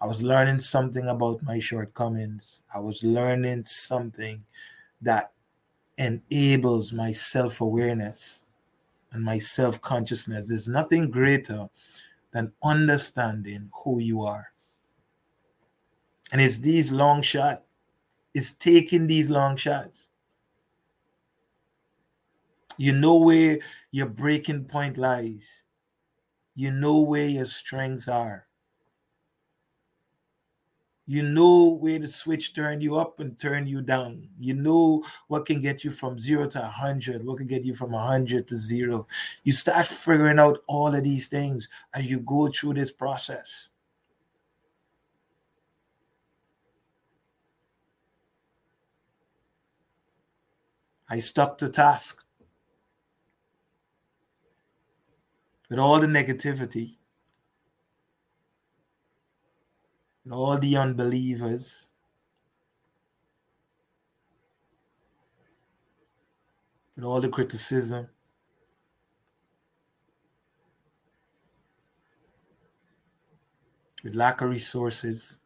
I 0.00 0.06
was 0.06 0.22
learning 0.22 0.58
something 0.60 1.08
about 1.08 1.42
my 1.42 1.58
shortcomings. 1.60 2.62
I 2.74 2.80
was 2.80 3.04
learning 3.04 3.66
something 3.66 4.44
that 5.02 5.32
enables 5.98 6.92
my 6.92 7.12
self 7.12 7.60
awareness 7.60 8.46
and 9.12 9.22
my 9.24 9.38
self 9.38 9.80
consciousness. 9.80 10.48
There's 10.48 10.68
nothing 10.68 11.10
greater 11.10 11.68
than 12.32 12.52
understanding 12.62 13.70
who 13.84 14.00
you 14.00 14.22
are. 14.22 14.52
And 16.32 16.40
it's 16.40 16.58
these 16.58 16.92
long 16.92 17.22
shots, 17.22 17.62
it's 18.34 18.52
taking 18.52 19.06
these 19.06 19.28
long 19.28 19.56
shots. 19.56 20.08
You 22.78 22.92
know 22.92 23.16
where 23.16 23.58
your 23.90 24.06
breaking 24.06 24.64
point 24.64 24.96
lies, 24.96 25.64
you 26.54 26.70
know 26.70 27.00
where 27.00 27.26
your 27.26 27.46
strengths 27.46 28.08
are 28.08 28.46
you 31.10 31.24
know 31.24 31.76
where 31.80 31.98
the 31.98 32.06
switch 32.06 32.54
turn 32.54 32.80
you 32.80 32.94
up 32.94 33.18
and 33.18 33.36
turn 33.36 33.66
you 33.66 33.82
down. 33.82 34.28
You 34.38 34.54
know 34.54 35.02
what 35.26 35.44
can 35.44 35.60
get 35.60 35.82
you 35.82 35.90
from 35.90 36.20
zero 36.20 36.46
to 36.46 36.60
100, 36.60 37.26
what 37.26 37.38
can 37.38 37.48
get 37.48 37.64
you 37.64 37.74
from 37.74 37.90
100 37.90 38.46
to 38.46 38.56
zero. 38.56 39.08
You 39.42 39.50
start 39.50 39.88
figuring 39.88 40.38
out 40.38 40.60
all 40.68 40.94
of 40.94 41.02
these 41.02 41.26
things 41.26 41.68
as 41.94 42.06
you 42.06 42.20
go 42.20 42.46
through 42.46 42.74
this 42.74 42.92
process. 42.92 43.70
I 51.10 51.18
stuck 51.18 51.58
to 51.58 51.68
task 51.68 52.24
with 55.68 55.78
all 55.78 55.98
the 55.98 56.06
negativity 56.06 57.00
with 60.30 60.38
all 60.38 60.58
the 60.58 60.76
unbelievers. 60.76 61.88
With 66.94 67.04
all 67.04 67.20
the 67.20 67.28
criticism. 67.28 68.06
With 74.04 74.14
lack 74.14 74.40
of 74.40 74.50
resources. 74.50 75.39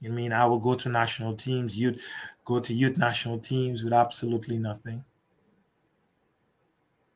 You 0.00 0.10
mean 0.10 0.32
I 0.32 0.46
will 0.46 0.58
go 0.60 0.74
to 0.74 0.88
national 0.88 1.34
teams, 1.34 1.76
you'd 1.76 2.00
go 2.44 2.60
to 2.60 2.72
youth 2.72 2.96
national 2.96 3.38
teams 3.40 3.82
with 3.82 3.92
absolutely 3.92 4.58
nothing. 4.58 5.04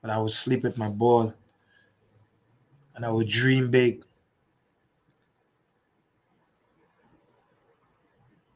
But 0.01 0.11
I 0.11 0.19
would 0.19 0.33
sleep 0.33 0.65
with 0.65 0.77
my 0.77 0.89
ball 0.89 1.33
and 2.97 3.05
I 3.05 3.11
would 3.11 3.29
dream 3.29 3.71
big. 3.71 4.05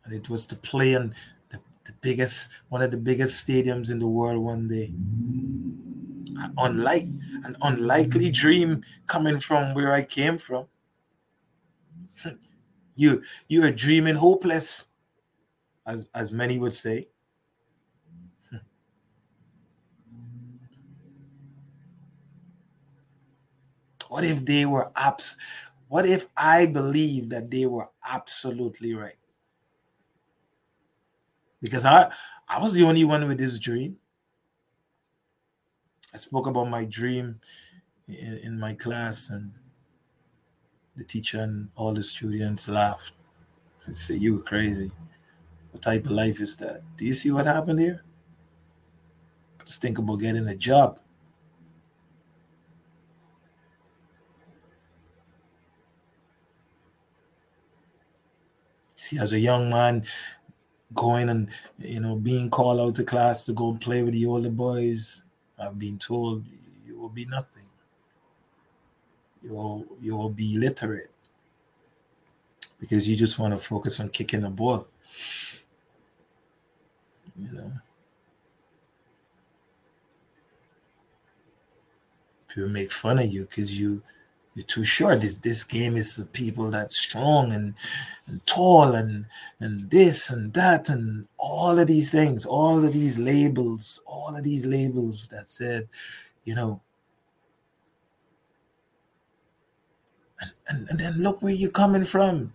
and 0.06 0.14
it 0.14 0.30
was 0.30 0.46
to 0.46 0.56
play 0.56 0.94
in 0.94 1.14
the, 1.50 1.58
the 1.84 1.92
biggest, 2.00 2.50
one 2.68 2.80
of 2.80 2.90
the 2.90 2.96
biggest 2.96 3.46
stadiums 3.46 3.90
in 3.90 3.98
the 3.98 4.06
world 4.06 4.38
one 4.38 4.68
day. 4.68 4.94
Unlike 6.58 7.08
an 7.44 7.56
unlikely 7.62 8.30
dream 8.30 8.82
coming 9.06 9.40
from 9.40 9.74
where 9.74 9.92
I 9.92 10.02
came 10.02 10.38
from. 10.38 10.66
you 12.96 13.22
you 13.48 13.62
are 13.64 13.70
dreaming 13.70 14.16
hopeless, 14.16 14.86
as 15.86 16.06
as 16.14 16.32
many 16.32 16.58
would 16.58 16.74
say. 16.74 17.08
What 24.08 24.24
if 24.24 24.44
they 24.44 24.66
were 24.66 24.90
abs? 24.96 25.36
What 25.88 26.06
if 26.06 26.26
I 26.36 26.66
believed 26.66 27.30
that 27.30 27.50
they 27.50 27.66
were 27.66 27.88
absolutely 28.10 28.94
right? 28.94 29.16
because 31.62 31.84
I 31.84 32.10
I 32.48 32.60
was 32.60 32.72
the 32.72 32.84
only 32.84 33.04
one 33.04 33.26
with 33.26 33.38
this 33.38 33.58
dream. 33.58 33.96
I 36.14 36.16
spoke 36.18 36.46
about 36.46 36.70
my 36.70 36.84
dream 36.84 37.40
in, 38.08 38.38
in 38.38 38.58
my 38.58 38.74
class, 38.74 39.30
and 39.30 39.52
the 40.96 41.04
teacher 41.04 41.40
and 41.40 41.68
all 41.76 41.92
the 41.92 42.02
students 42.02 42.68
laughed 42.68 43.12
and 43.84 43.96
said, 43.96 44.20
You 44.20 44.36
were 44.36 44.42
crazy. 44.42 44.90
What 45.72 45.82
type 45.82 46.06
of 46.06 46.12
life 46.12 46.40
is 46.40 46.56
that? 46.56 46.82
Do 46.96 47.04
you 47.04 47.12
see 47.12 47.30
what 47.30 47.46
happened 47.46 47.80
here? 47.80 48.02
Just 49.64 49.82
think 49.82 49.98
about 49.98 50.20
getting 50.20 50.46
a 50.48 50.54
job. 50.54 51.00
See, 58.94 59.18
as 59.18 59.34
a 59.34 59.38
young 59.38 59.68
man, 59.68 60.04
going 60.94 61.28
and 61.28 61.48
you 61.78 62.00
know 62.00 62.16
being 62.16 62.48
called 62.48 62.80
out 62.80 62.94
to 62.94 63.04
class 63.04 63.44
to 63.44 63.52
go 63.52 63.70
and 63.70 63.80
play 63.80 64.02
with 64.02 64.14
the 64.14 64.24
older 64.26 64.50
boys, 64.50 65.22
I've 65.58 65.78
been 65.78 65.98
told 65.98 66.44
you 66.84 66.98
will 66.98 67.08
be 67.08 67.26
nothing. 67.26 67.65
You 69.46 69.54
will 69.54 69.86
you 70.02 70.16
will 70.16 70.30
be 70.30 70.56
illiterate 70.56 71.10
because 72.80 73.08
you 73.08 73.14
just 73.14 73.38
want 73.38 73.54
to 73.54 73.64
focus 73.64 74.00
on 74.00 74.08
kicking 74.08 74.40
the 74.40 74.50
ball. 74.50 74.88
You 77.38 77.52
know. 77.52 77.72
People 82.48 82.70
make 82.70 82.90
fun 82.90 83.20
of 83.20 83.26
you 83.26 83.42
because 83.42 83.78
you 83.78 84.02
you're 84.56 84.66
too 84.66 84.84
short. 84.84 85.20
This 85.20 85.38
this 85.38 85.62
game 85.62 85.96
is 85.96 86.26
people 86.32 86.68
that 86.72 86.92
strong 86.92 87.52
and 87.52 87.74
and 88.26 88.44
tall 88.46 88.96
and 88.96 89.26
and 89.60 89.88
this 89.90 90.30
and 90.30 90.52
that 90.54 90.88
and 90.88 91.28
all 91.38 91.78
of 91.78 91.86
these 91.86 92.10
things, 92.10 92.46
all 92.46 92.84
of 92.84 92.92
these 92.92 93.16
labels, 93.16 94.00
all 94.06 94.36
of 94.36 94.42
these 94.42 94.66
labels 94.66 95.28
that 95.28 95.48
said, 95.48 95.88
you 96.42 96.56
know. 96.56 96.80
And, 100.40 100.50
and, 100.68 100.90
and 100.90 101.00
then 101.00 101.14
look 101.22 101.42
where 101.42 101.54
you're 101.54 101.70
coming 101.70 102.04
from. 102.04 102.52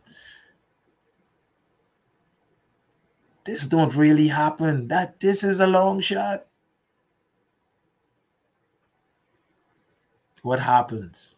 This 3.44 3.66
don't 3.66 3.96
really 3.96 4.28
happen. 4.28 4.88
That 4.88 5.20
this 5.20 5.44
is 5.44 5.60
a 5.60 5.68
long 5.68 6.00
shot. 6.02 6.46
What 10.44 10.60
happens? 10.60 11.36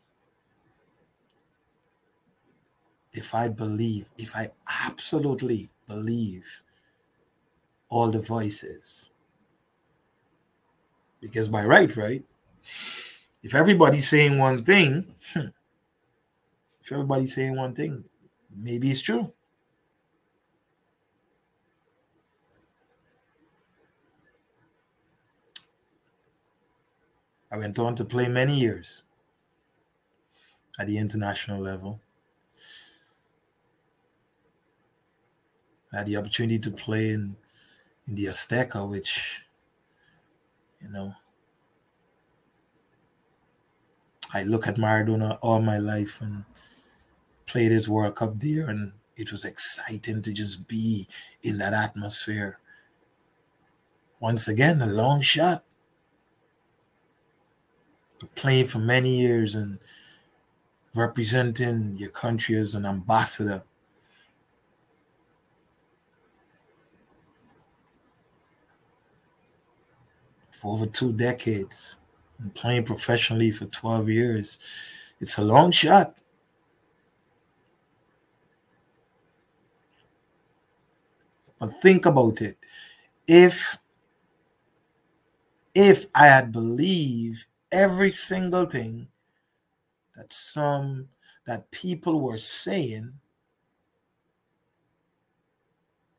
if 3.14 3.36
I 3.36 3.48
believe, 3.48 4.10
if 4.18 4.36
I 4.36 4.52
absolutely 4.86 5.70
believe 5.88 6.64
all 7.90 8.10
the 8.10 8.20
voices. 8.20 9.12
Because 11.22 11.48
by 11.48 11.64
right, 11.64 11.96
right? 11.96 12.24
If 13.44 13.54
everybody's 13.54 14.10
saying 14.10 14.38
one 14.38 14.66
thing, 14.66 15.14
hmm, 15.34 15.48
if 16.84 16.92
everybody's 16.92 17.34
saying 17.34 17.56
one 17.56 17.74
thing, 17.74 18.04
maybe 18.54 18.92
it's 18.92 19.02
true. 19.02 19.32
I 27.50 27.58
went 27.58 27.78
on 27.80 27.96
to 27.96 28.06
play 28.06 28.28
many 28.28 28.60
years 28.60 29.04
at 30.80 30.88
the 30.88 30.98
international 30.98 31.62
level. 31.62 32.02
I 35.94 35.98
had 35.98 36.08
the 36.08 36.18
opportunity 36.18 36.58
to 36.60 36.72
play 36.72 37.12
in 37.12 37.36
in 38.08 38.16
the 38.16 38.26
Azteca, 38.26 38.90
which 38.90 39.44
you 40.82 40.90
know 40.90 41.14
I 44.34 44.42
look 44.44 44.68
at 44.68 44.78
Maradona 44.78 45.38
all 45.42 45.62
my 45.62 45.78
life 45.78 46.20
and 46.22 46.44
played 47.54 47.72
his 47.72 47.88
World 47.88 48.16
Cup 48.16 48.40
there, 48.40 48.68
and 48.72 48.92
it 49.16 49.32
was 49.32 49.46
exciting 49.46 50.24
to 50.24 50.32
just 50.32 50.68
be 50.68 51.08
in 51.44 51.60
that 51.60 51.72
atmosphere. 51.72 52.58
Once 54.20 54.48
again, 54.48 54.82
a 54.82 54.88
long 54.88 55.22
shot. 55.22 55.64
Playing 58.34 58.66
for 58.66 58.80
many 58.80 59.22
years 59.22 59.54
and 59.54 59.78
representing 60.96 61.96
your 61.96 62.10
country 62.10 62.58
as 62.58 62.74
an 62.74 62.88
ambassador 62.88 63.62
for 70.50 70.74
over 70.74 70.88
two 70.88 71.14
decades 71.14 71.98
and 72.40 72.52
playing 72.56 72.84
professionally 72.84 73.52
for 73.52 73.66
12 73.66 74.10
years. 74.10 74.58
It's 75.20 75.38
a 75.38 75.44
long 75.44 75.70
shot. 75.70 76.18
But 81.64 81.80
think 81.82 82.06
about 82.06 82.42
it. 82.42 82.58
If 83.26 83.78
if 85.74 86.08
I 86.14 86.26
had 86.26 86.52
believed 86.52 87.46
every 87.72 88.12
single 88.12 88.66
thing 88.66 89.08
that 90.18 90.34
some 90.34 91.08
that 91.48 91.72
people 91.72 92.20
were 92.20 92.38
saying, 92.38 93.14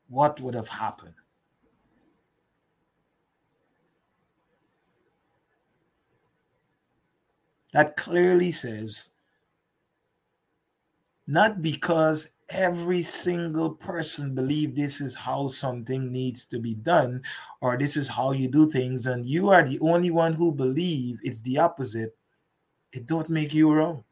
what 0.08 0.40
would 0.40 0.54
have 0.54 0.68
happened? 0.68 1.12
that 7.74 7.96
clearly 7.96 8.52
says 8.52 9.10
not 11.26 11.60
because 11.60 12.30
every 12.50 13.02
single 13.02 13.70
person 13.70 14.34
believe 14.34 14.74
this 14.74 15.00
is 15.00 15.14
how 15.14 15.48
something 15.48 16.12
needs 16.12 16.44
to 16.44 16.58
be 16.58 16.74
done 16.74 17.22
or 17.60 17.78
this 17.78 17.96
is 17.96 18.06
how 18.08 18.32
you 18.32 18.48
do 18.48 18.68
things 18.68 19.06
and 19.06 19.24
you 19.24 19.48
are 19.48 19.62
the 19.62 19.80
only 19.80 20.10
one 20.10 20.32
who 20.34 20.52
believe 20.52 21.18
it's 21.22 21.40
the 21.40 21.58
opposite 21.58 22.16
it 22.94 23.06
don't 23.06 23.28
make 23.28 23.52
you 23.52 23.72
wrong. 23.72 24.04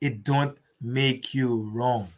It 0.00 0.24
don't 0.24 0.58
make 0.80 1.32
you 1.32 1.70
wrong 1.70 2.12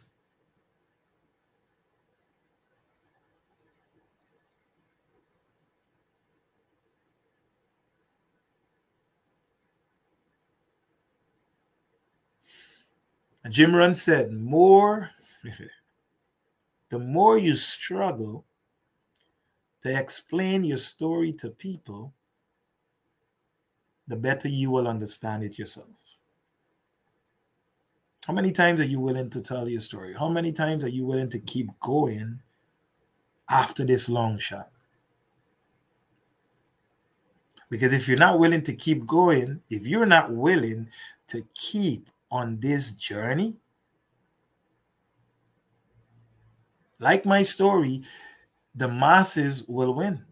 Jim 13.49 13.75
Rohn 13.75 13.93
said, 13.93 14.31
more 14.31 15.11
the 16.89 16.99
more 16.99 17.37
you 17.37 17.55
struggle 17.55 18.45
to 19.81 19.97
explain 19.97 20.63
your 20.63 20.77
story 20.77 21.31
to 21.33 21.49
people, 21.49 22.13
the 24.07 24.15
better 24.15 24.47
you 24.47 24.71
will 24.71 24.87
understand 24.87 25.43
it 25.43 25.59
yourself. 25.59 25.87
How 28.25 28.33
many 28.33 28.51
times 28.51 28.81
are 28.81 28.85
you 28.85 28.99
willing 28.99 29.29
to 29.29 29.41
tell 29.41 29.69
your 29.69 29.79
story? 29.79 30.13
How 30.13 30.27
many 30.27 30.51
times 30.51 30.83
are 30.83 30.89
you 30.89 31.05
willing 31.05 31.29
to 31.29 31.39
keep 31.39 31.67
going 31.79 32.41
after 33.49 33.85
this 33.85 34.09
long 34.09 34.37
shot? 34.37 34.69
Because 37.69 37.93
if 37.93 38.07
you're 38.07 38.17
not 38.17 38.39
willing 38.39 38.63
to 38.63 38.73
keep 38.73 39.05
going, 39.05 39.61
if 39.69 39.87
you're 39.87 40.05
not 40.05 40.31
willing 40.31 40.89
to 41.27 41.45
keep 41.53 42.09
on 42.31 42.59
this 42.59 42.93
journey, 42.93 43.57
like 46.99 47.25
my 47.25 47.43
story, 47.43 48.03
the 48.75 48.87
masses 48.87 49.63
will 49.67 49.93
win. 49.93 50.23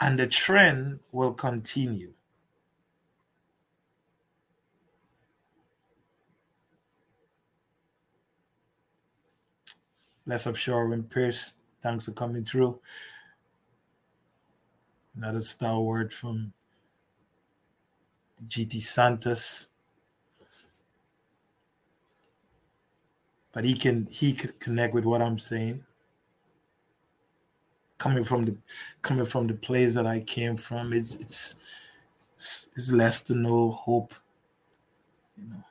And 0.00 0.18
the 0.18 0.26
trend 0.26 1.00
will 1.12 1.32
continue. 1.32 2.12
Bless 10.26 10.46
up 10.46 10.56
Sherwin 10.56 11.04
Pierce. 11.04 11.54
Thanks 11.82 12.06
for 12.06 12.12
coming 12.12 12.44
through. 12.44 12.80
Another 15.16 15.40
stalwart 15.40 16.12
from 16.12 16.52
GT 18.48 18.82
Santos. 18.82 19.68
But 23.52 23.64
he 23.64 23.74
can 23.74 24.06
he 24.10 24.32
could 24.32 24.58
connect 24.58 24.94
with 24.94 25.04
what 25.04 25.22
I'm 25.22 25.38
saying. 25.38 25.84
Coming 27.98 28.24
from 28.24 28.44
the 28.44 28.56
coming 29.02 29.24
from 29.24 29.46
the 29.46 29.54
place 29.54 29.94
that 29.94 30.06
I 30.06 30.20
came 30.20 30.56
from, 30.56 30.92
it's 30.92 31.14
it's 31.14 31.54
it's, 32.34 32.92
less 32.92 33.22
to 33.22 33.34
no 33.34 33.70
hope. 33.70 34.12
You 35.36 35.48
know, 35.50 35.64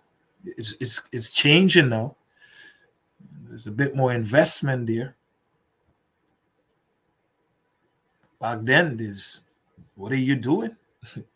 it's 0.45 0.75
it's 0.79 1.03
it's 1.11 1.33
changing 1.33 1.89
now. 1.89 2.15
There's 3.49 3.67
a 3.67 3.71
bit 3.71 3.95
more 3.95 4.13
investment 4.13 4.87
there. 4.87 5.15
Back 8.39 8.59
then, 8.61 8.95
there's 8.95 9.41
what 9.95 10.11
are 10.13 10.15
you 10.15 10.35
doing? 10.35 10.75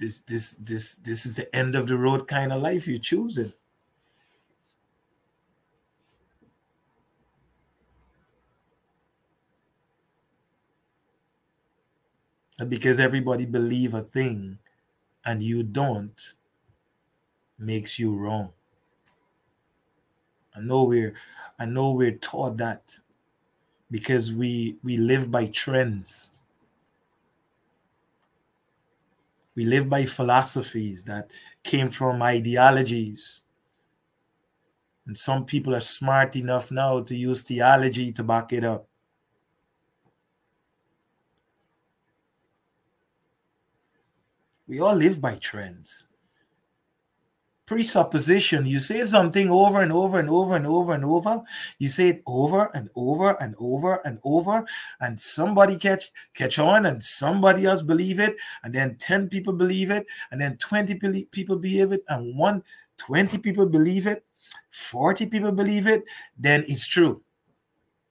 this 0.00 0.20
this 0.22 0.52
this 0.56 0.96
this 0.96 1.26
is 1.26 1.36
the 1.36 1.54
end 1.54 1.76
of 1.76 1.86
the 1.88 1.96
road 1.98 2.26
kind 2.28 2.52
of 2.52 2.62
life 2.62 2.88
you're 2.88 2.98
choosing 2.98 3.52
and 12.58 12.70
because 12.70 13.00
everybody 13.00 13.46
believe 13.46 13.94
a 13.94 14.02
thing 14.02 14.58
and 15.24 15.42
you 15.42 15.62
don't 15.62 16.34
makes 17.58 17.98
you 17.98 18.14
wrong. 18.14 18.52
I 20.54 20.60
know 20.60 20.84
we're 20.84 21.14
I 21.58 21.66
know 21.66 21.92
we're 21.92 22.16
taught 22.18 22.56
that 22.58 22.98
because 23.90 24.34
we 24.34 24.76
we 24.82 24.96
live 24.96 25.30
by 25.30 25.46
trends. 25.46 26.29
We 29.54 29.64
live 29.64 29.88
by 29.88 30.06
philosophies 30.06 31.04
that 31.04 31.30
came 31.62 31.90
from 31.90 32.22
ideologies. 32.22 33.42
And 35.06 35.16
some 35.16 35.44
people 35.44 35.74
are 35.74 35.80
smart 35.80 36.36
enough 36.36 36.70
now 36.70 37.00
to 37.00 37.16
use 37.16 37.42
theology 37.42 38.12
to 38.12 38.22
back 38.22 38.52
it 38.52 38.64
up. 38.64 38.86
We 44.68 44.80
all 44.80 44.94
live 44.94 45.20
by 45.20 45.34
trends 45.34 46.06
presupposition. 47.70 48.66
You 48.66 48.80
say 48.80 49.04
something 49.04 49.48
over 49.48 49.80
and 49.80 49.92
over 49.92 50.18
and 50.18 50.28
over 50.28 50.56
and 50.56 50.66
over 50.66 50.92
and 50.92 51.04
over. 51.04 51.40
You 51.78 51.88
say 51.88 52.08
it 52.08 52.22
over 52.26 52.68
and 52.74 52.90
over 52.96 53.40
and 53.40 53.54
over 53.60 54.00
and 54.04 54.18
over, 54.24 54.66
and 55.00 55.20
somebody 55.20 55.76
catch 55.76 56.10
catch 56.34 56.58
on, 56.58 56.86
and 56.86 57.00
somebody 57.00 57.66
else 57.66 57.82
believe 57.82 58.18
it, 58.18 58.34
and 58.64 58.74
then 58.74 58.96
10 58.96 59.28
people 59.28 59.52
believe 59.52 59.92
it, 59.92 60.04
and 60.32 60.40
then 60.40 60.56
20 60.56 60.96
people 61.30 61.56
believe 61.56 61.92
it, 61.92 62.02
and 62.08 62.36
one 62.36 62.64
20 62.96 63.38
people 63.38 63.66
believe 63.66 64.08
it, 64.08 64.24
40 64.70 65.26
people 65.26 65.52
believe 65.52 65.86
it, 65.86 66.02
then 66.36 66.64
it's 66.66 66.88
true. 66.88 67.22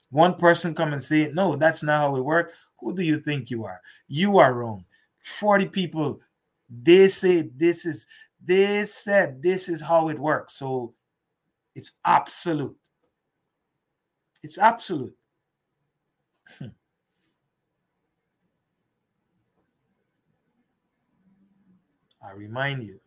One 0.10 0.36
person 0.36 0.74
come 0.74 0.94
and 0.94 1.04
say, 1.04 1.32
No, 1.34 1.58
that's 1.58 1.84
not 1.84 1.98
how 1.98 2.16
it 2.16 2.24
works. 2.24 2.54
Who 2.80 2.96
do 2.96 3.04
you 3.04 3.20
think 3.20 3.52
you 3.52 3.66
are? 3.66 3.82
You 4.08 4.38
are 4.38 4.54
wrong. 4.54 4.86
40 5.20 5.66
people, 5.66 6.22
they 6.70 7.10
say 7.10 7.50
this 7.58 7.86
is 7.86 8.08
they 8.44 8.86
said 8.86 9.42
this 9.42 9.70
is 9.70 9.82
how 9.82 10.10
it 10.10 10.20
works. 10.20 10.56
So 10.56 10.94
it's 11.76 11.92
absolute. 12.06 12.78
It's 14.44 14.58
absolute. 14.58 15.16
Hmm. 16.58 16.68
I 22.24 22.32
remind 22.32 22.84
you, 22.84 23.00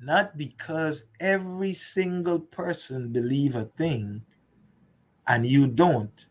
not 0.00 0.36
because 0.36 1.04
every 1.20 1.74
single 1.74 2.38
person 2.38 3.10
believe 3.12 3.54
a 3.56 3.64
thing 3.64 4.22
and 5.26 5.46
you 5.46 5.66
don't, 5.66 6.26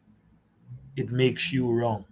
it 0.96 1.12
makes 1.12 1.52
you 1.52 1.72
wrong. 1.72 2.06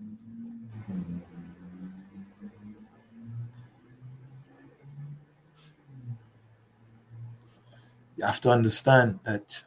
You 8.22 8.28
have 8.28 8.40
to 8.40 8.52
understand 8.52 9.20
that 9.24 9.64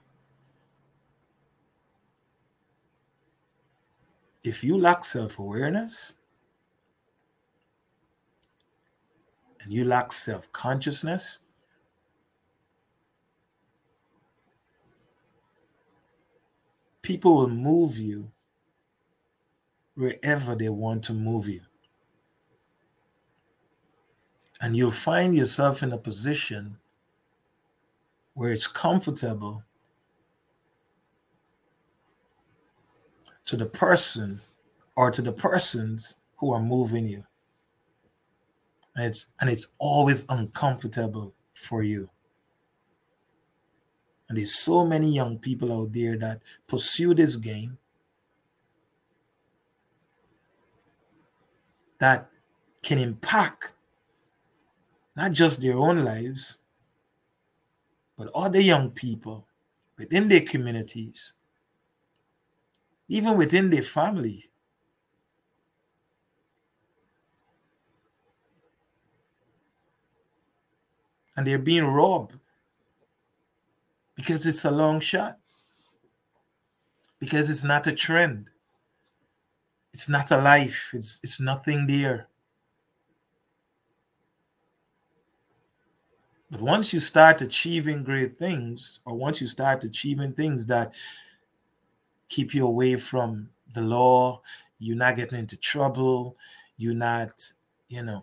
if 4.45 4.63
you 4.63 4.79
lack 4.79 5.03
self 5.03 5.41
awareness 5.41 6.15
and 9.61 9.73
you 9.73 9.85
lack 9.85 10.13
self 10.13 10.53
consciousness, 10.53 11.41
people 17.03 17.35
will 17.35 17.49
move 17.49 17.99
you 17.99 18.31
wherever 19.97 20.55
they 20.55 20.69
want 20.69 21.03
to 21.03 21.13
move 21.13 21.49
you. 21.49 21.61
And 24.61 24.77
you'll 24.77 24.93
find 24.93 25.35
yourself 25.35 25.83
in 25.83 25.93
a 25.93 25.99
position 25.99 26.79
where 28.35 28.53
it's 28.53 28.67
comfortable 28.67 29.65
to 33.47 33.57
the 33.57 33.67
person 33.67 34.41
or 34.97 35.11
to 35.11 35.23
the 35.23 35.33
persons 35.33 36.17
who 36.37 36.53
are 36.53 36.61
moving 36.61 37.07
you. 37.07 37.25
And 38.97 39.07
it's 39.07 39.27
and 39.41 39.51
it's 39.51 39.69
always 39.79 40.25
uncomfortable 40.29 41.35
for 41.55 41.83
you. 41.83 42.09
And 44.29 44.39
there's 44.39 44.55
so 44.55 44.85
many 44.85 45.13
young 45.13 45.39
people 45.39 45.73
out 45.73 45.93
there 45.93 46.17
that 46.19 46.41
pursue 46.67 47.15
this 47.15 47.37
game 47.37 47.79
that 51.99 52.29
can 52.83 52.99
impact 52.99 53.73
not 55.17 55.33
just 55.33 55.61
their 55.61 55.77
own 55.77 56.05
lives, 56.05 56.59
but 58.17 58.31
other 58.35 58.61
young 58.61 58.91
people 58.91 59.47
within 59.99 60.29
their 60.29 60.41
communities, 60.41 61.35
even 63.09 63.37
within 63.37 63.71
their 63.71 63.83
family, 63.83 64.51
and 71.37 71.47
they're 71.47 71.59
being 71.59 71.87
robbed 71.87 72.39
because 74.15 74.47
it's 74.47 74.65
a 74.65 74.71
long 74.71 75.01
shot, 75.01 75.39
because 77.19 77.51
it's 77.51 77.65
not 77.65 77.87
a 77.87 77.93
trend, 77.93 78.49
it's 79.93 80.09
not 80.09 80.31
a 80.31 80.37
life, 80.37 80.91
it's, 80.95 81.21
it's 81.23 81.41
nothing 81.41 81.87
there. 81.87 82.29
But 86.55 86.63
once 86.63 86.93
you 86.93 87.01
start 87.01 87.43
achieving 87.43 88.05
great 88.05 88.39
things, 88.39 89.01
or 89.07 89.17
once 89.17 89.41
you 89.41 89.47
start 89.49 89.83
achieving 89.83 90.35
things 90.35 90.65
that 90.67 90.95
keep 92.29 92.55
you 92.55 92.65
away 92.65 92.95
from 92.95 93.49
the 93.73 93.81
law, 93.81 94.41
you're 94.79 94.95
not 94.97 95.17
getting 95.17 95.41
into 95.41 95.57
trouble, 95.57 96.37
you're 96.77 96.95
not, 96.95 97.45
you 97.89 98.05
know, 98.05 98.23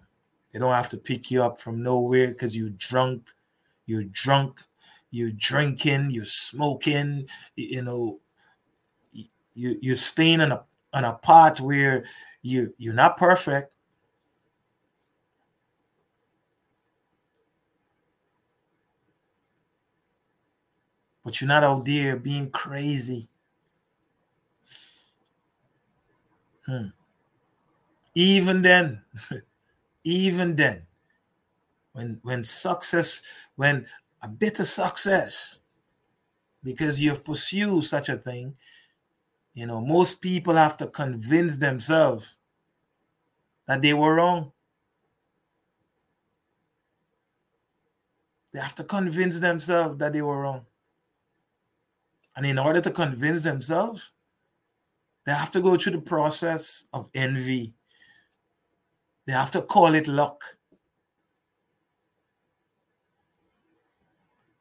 they 0.54 0.60
don't 0.60 0.74
have 0.74 0.88
to 0.92 0.98
pick 0.98 1.30
you 1.30 1.44
up 1.44 1.58
from 1.58 1.84
nowhere 1.84 2.30
because 2.30 2.56
you're 2.56 2.70
drunk, 2.70 3.32
you're 3.86 4.06
drunk, 4.06 4.62
you're 5.10 5.32
drinking, 5.32 6.12
you're 6.12 6.24
smoking, 6.24 7.28
you 7.58 7.82
know, 7.82 8.22
you 9.12 9.78
you're 9.82 9.98
staying 9.98 10.40
on 10.40 10.54
a 10.54 10.64
on 10.94 11.04
a 11.04 11.12
part 11.16 11.60
where 11.60 12.06
you 12.44 12.74
you're 12.78 12.94
not 12.94 13.18
perfect, 13.18 13.74
but 21.24 21.40
you're 21.40 21.48
not 21.48 21.64
out 21.64 21.86
there 21.86 22.16
being 22.16 22.50
crazy. 22.50 23.28
Hmm. 26.66 26.88
Even 28.14 28.62
then, 28.62 29.02
even 30.04 30.56
then, 30.56 30.84
when 31.94 32.20
when 32.24 32.44
success, 32.44 33.22
when 33.56 33.86
a 34.22 34.28
bit 34.28 34.60
of 34.60 34.68
success, 34.68 35.60
because 36.64 37.02
you've 37.02 37.24
pursued 37.24 37.84
such 37.84 38.10
a 38.10 38.18
thing, 38.18 38.56
you 39.54 39.66
know, 39.66 39.82
most 39.82 40.22
people 40.22 40.56
have 40.56 40.78
to 40.78 40.88
convince 40.88 41.58
themselves 41.58 42.38
that 43.68 43.82
they 43.82 43.94
were 43.94 44.16
wrong. 44.16 44.52
They 48.54 48.60
have 48.60 48.76
to 48.76 48.84
convince 48.84 49.40
themselves 49.40 49.98
that 50.00 50.14
they 50.14 50.22
were 50.22 50.42
wrong. 50.42 50.66
And 52.42 52.50
in 52.50 52.58
order 52.58 52.82
to 52.82 52.90
convince 52.90 53.44
themselves, 53.44 54.10
they 55.28 55.32
have 55.32 55.52
to 55.52 55.62
go 55.62 55.78
through 55.78 55.92
the 55.92 56.02
process 56.02 56.86
of 56.92 57.12
envy. 57.14 57.76
They 59.28 59.34
have 59.34 59.52
to 59.52 59.62
call 59.62 59.94
it 59.94 60.08
luck. 60.08 60.44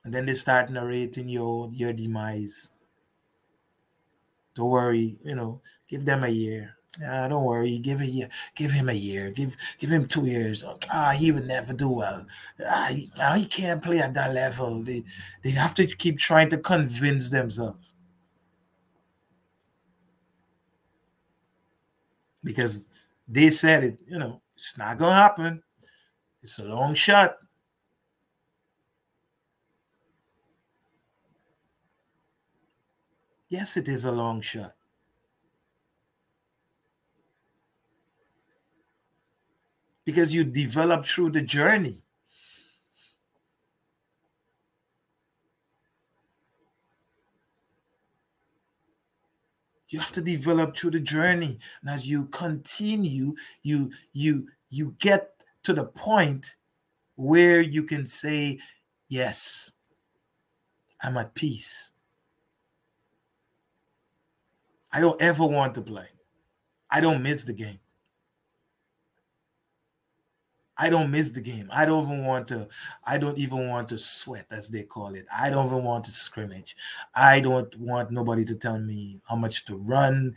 And 0.05 0.13
then 0.13 0.27
they 0.27 0.35
start 0.35 0.69
narrating 0.69 1.31
your 1.31 1.71
your 1.73 1.95
demise. 1.95 2.69
Don't 4.55 4.69
worry, 4.69 5.17
you 5.25 5.35
know, 5.35 5.63
give 5.89 6.05
them 6.05 6.25
a 6.25 6.29
year. 6.29 6.77
Ah, 7.07 7.29
don't 7.29 7.45
worry. 7.45 7.79
Give 7.79 8.01
a 8.01 8.07
year. 8.07 8.29
Give 8.55 8.71
him 8.71 8.89
a 8.89 8.93
year. 8.93 9.31
Give 9.31 9.57
give 9.79 9.91
him 9.91 10.07
two 10.07 10.27
years. 10.27 10.65
Ah, 10.93 11.15
he 11.17 11.33
would 11.33 11.47
never 11.47 11.73
do 11.73 11.89
well. 11.89 12.27
Ah, 12.67 12.89
he, 12.91 13.11
ah, 13.19 13.35
he 13.35 13.47
can't 13.47 13.83
play 13.83 14.01
at 14.01 14.15
that 14.15 14.35
level. 14.35 14.83
They 14.83 15.05
they 15.43 15.51
have 15.51 15.75
to 15.75 15.87
keep 15.87 16.19
trying 16.19 16.51
to 16.51 16.59
convince 16.59 17.31
themselves 17.31 17.93
because 22.45 22.91
they 23.29 23.51
said 23.51 23.85
it. 23.85 23.99
You 24.07 24.19
know, 24.19 24.43
it's 24.57 24.77
not 24.77 24.99
gonna 24.99 25.15
happen. 25.15 25.63
It's 26.43 26.59
a 26.59 26.65
long 26.65 26.95
shot. 26.95 27.37
Yes, 33.49 33.77
it 33.77 33.89
is 33.89 34.05
a 34.05 34.13
long 34.13 34.41
shot. 34.41 34.75
because 40.05 40.35
you 40.35 40.45
develop 40.45 41.05
through 41.05 41.31
the 41.31 41.43
journey. 41.43 42.03
You 49.89 49.99
have 49.99 50.13
to 50.13 50.23
develop 50.23 50.77
through 50.77 50.93
the 50.93 51.01
journey. 51.01 51.59
And 51.81 51.91
as 51.91 52.09
you 52.09 52.27
continue, 52.27 53.35
you 53.63 53.91
you 54.13 54.47
you 54.71 54.95
get 55.01 55.45
to 55.65 55.73
the 55.73 55.85
point 55.85 56.55
where 57.17 57.61
you 57.61 57.83
can 57.83 58.07
say, 58.07 58.59
Yes, 59.09 59.73
I'm 61.03 61.17
at 61.17 61.35
peace. 61.35 61.91
I 64.93 65.01
don't 65.01 65.21
ever 65.21 65.47
want 65.47 65.75
to 65.75 65.83
play. 65.83 66.09
I 66.91 67.01
don't 67.01 67.23
miss 67.23 67.45
the 67.45 67.53
game. 67.53 67.79
I 70.81 70.89
don't 70.89 71.11
miss 71.11 71.31
the 71.31 71.43
game. 71.43 71.69
I 71.71 71.85
don't 71.85 72.05
even 72.05 72.25
want 72.25 72.49
to, 72.49 72.67
I 73.05 73.19
don't 73.19 73.37
even 73.37 73.69
want 73.69 73.91
to 73.91 73.99
sweat, 73.99 74.47
as 74.51 74.71
they 74.71 74.83
call 74.83 75.15
it. 75.15 75.27
I 75.37 75.51
don't 75.51 75.67
even 75.67 75.85
want 75.85 76.05
to 76.05 76.11
scrimmage. 76.11 76.75
I 77.15 77.41
don't 77.41 77.79
want 77.79 78.11
nobody 78.11 78.47
to 78.47 78.55
tell 78.55 78.79
me 78.79 79.21
how 79.29 79.37
much 79.37 79.67
to 79.67 79.77
run. 79.77 80.35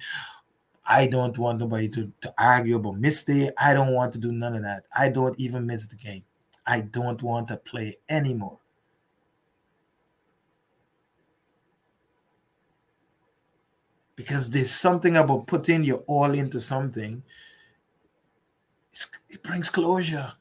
I 0.86 1.08
don't 1.08 1.38
want 1.38 1.60
nobody 1.60 1.88
to, 1.88 2.12
to 2.20 2.34
argue 2.38 2.76
about 2.76 3.00
mistake. 3.00 3.52
I 3.58 3.74
don't 3.74 3.94
want 3.94 4.12
to 4.14 4.20
do 4.20 4.34
none 4.34 4.54
of 4.58 4.64
that. 4.64 4.84
I 4.94 5.08
don't 5.08 5.40
even 5.40 5.66
miss 5.66 5.88
the 5.88 5.96
game. 5.96 6.26
I 6.68 6.82
don't 6.82 7.24
want 7.24 7.48
to 7.48 7.56
play 7.56 7.98
anymore. 8.10 8.60
Because 14.18 14.50
there's 14.50 14.72
something 14.72 15.16
about 15.16 15.48
putting 15.48 15.86
your 15.86 16.04
all 16.06 16.34
into 16.34 16.60
something 16.60 17.24
it 19.30 19.44
brings 19.44 19.70
closure. 19.70 20.34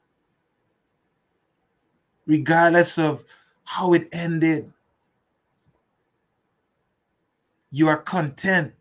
Regardless 2.25 2.97
of 2.97 3.23
how 3.65 3.93
it 3.93 4.07
ended, 4.11 4.71
you 7.71 7.87
are 7.87 7.97
content 7.97 8.73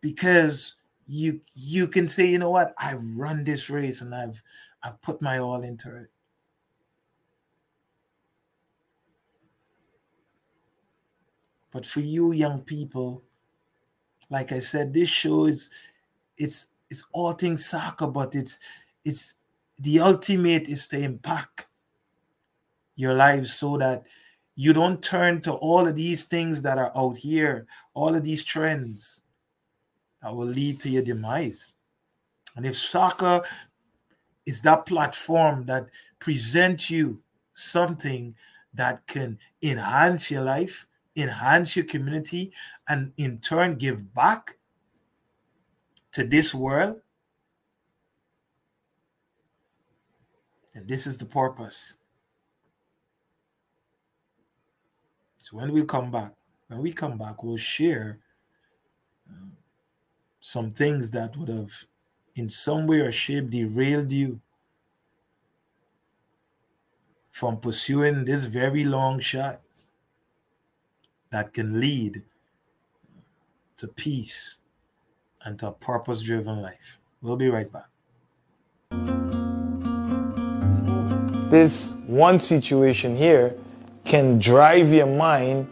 because 0.00 0.76
you 1.06 1.40
you 1.54 1.88
can 1.88 2.06
say, 2.06 2.26
you 2.26 2.38
know 2.38 2.50
what, 2.50 2.74
I've 2.78 3.00
run 3.16 3.44
this 3.44 3.70
race 3.70 4.00
and 4.00 4.14
I've 4.14 4.42
I've 4.82 5.00
put 5.02 5.20
my 5.20 5.38
all 5.38 5.62
into 5.62 5.94
it. 5.96 6.10
But 11.72 11.86
for 11.86 12.00
you 12.00 12.32
young 12.32 12.62
people, 12.62 13.22
like 14.28 14.52
I 14.52 14.58
said, 14.58 14.92
this 14.92 15.08
show 15.08 15.46
is 15.46 15.70
it's 16.36 16.66
it's 16.90 17.06
all 17.12 17.32
things 17.32 17.64
soccer, 17.64 18.06
but 18.06 18.34
it's 18.34 18.58
it's 19.04 19.34
the 19.78 20.00
ultimate 20.00 20.68
is 20.68 20.86
to 20.88 20.98
impact 20.98 21.66
your 22.96 23.14
lives 23.14 23.54
so 23.54 23.78
that 23.78 24.04
you 24.56 24.72
don't 24.74 25.02
turn 25.02 25.40
to 25.40 25.52
all 25.52 25.86
of 25.88 25.96
these 25.96 26.24
things 26.24 26.60
that 26.62 26.76
are 26.76 26.92
out 26.94 27.16
here, 27.16 27.66
all 27.94 28.14
of 28.14 28.22
these 28.22 28.44
trends 28.44 29.22
that 30.22 30.34
will 30.34 30.46
lead 30.46 30.78
to 30.80 30.90
your 30.90 31.02
demise. 31.02 31.72
And 32.56 32.66
if 32.66 32.76
soccer 32.76 33.42
is 34.44 34.60
that 34.62 34.84
platform 34.84 35.64
that 35.66 35.86
presents 36.18 36.90
you 36.90 37.22
something 37.54 38.34
that 38.74 39.06
can 39.06 39.38
enhance 39.62 40.30
your 40.30 40.42
life, 40.42 40.86
enhance 41.16 41.74
your 41.74 41.86
community, 41.86 42.52
and 42.88 43.12
in 43.16 43.38
turn 43.38 43.76
give 43.76 44.12
back 44.14 44.58
to 46.12 46.24
this 46.24 46.54
world. 46.54 47.00
And 50.74 50.88
this 50.88 51.06
is 51.06 51.18
the 51.18 51.26
purpose. 51.26 51.96
So 55.38 55.56
when 55.56 55.72
we 55.72 55.84
come 55.84 56.10
back, 56.10 56.32
when 56.68 56.80
we 56.80 56.92
come 56.92 57.18
back, 57.18 57.42
we'll 57.42 57.56
share 57.56 58.20
uh, 59.28 59.48
some 60.40 60.70
things 60.70 61.10
that 61.10 61.36
would 61.36 61.48
have, 61.48 61.72
in 62.36 62.48
some 62.48 62.86
way 62.86 63.00
or 63.00 63.10
shape, 63.10 63.50
derailed 63.50 64.12
you 64.12 64.40
from 67.30 67.58
pursuing 67.58 68.24
this 68.24 68.44
very 68.44 68.84
long 68.84 69.18
shot 69.18 69.60
that 71.30 71.52
can 71.52 71.80
lead 71.80 72.22
to 73.76 73.88
peace 73.88 74.59
and 75.44 75.58
to 75.58 75.68
a 75.68 75.72
purpose 75.72 76.22
driven 76.22 76.62
life. 76.62 76.98
We'll 77.22 77.36
be 77.36 77.48
right 77.48 77.70
back. 77.70 77.88
This 81.50 81.90
one 82.06 82.38
situation 82.38 83.16
here 83.16 83.56
can 84.04 84.38
drive 84.38 84.92
your 84.92 85.06
mind 85.06 85.66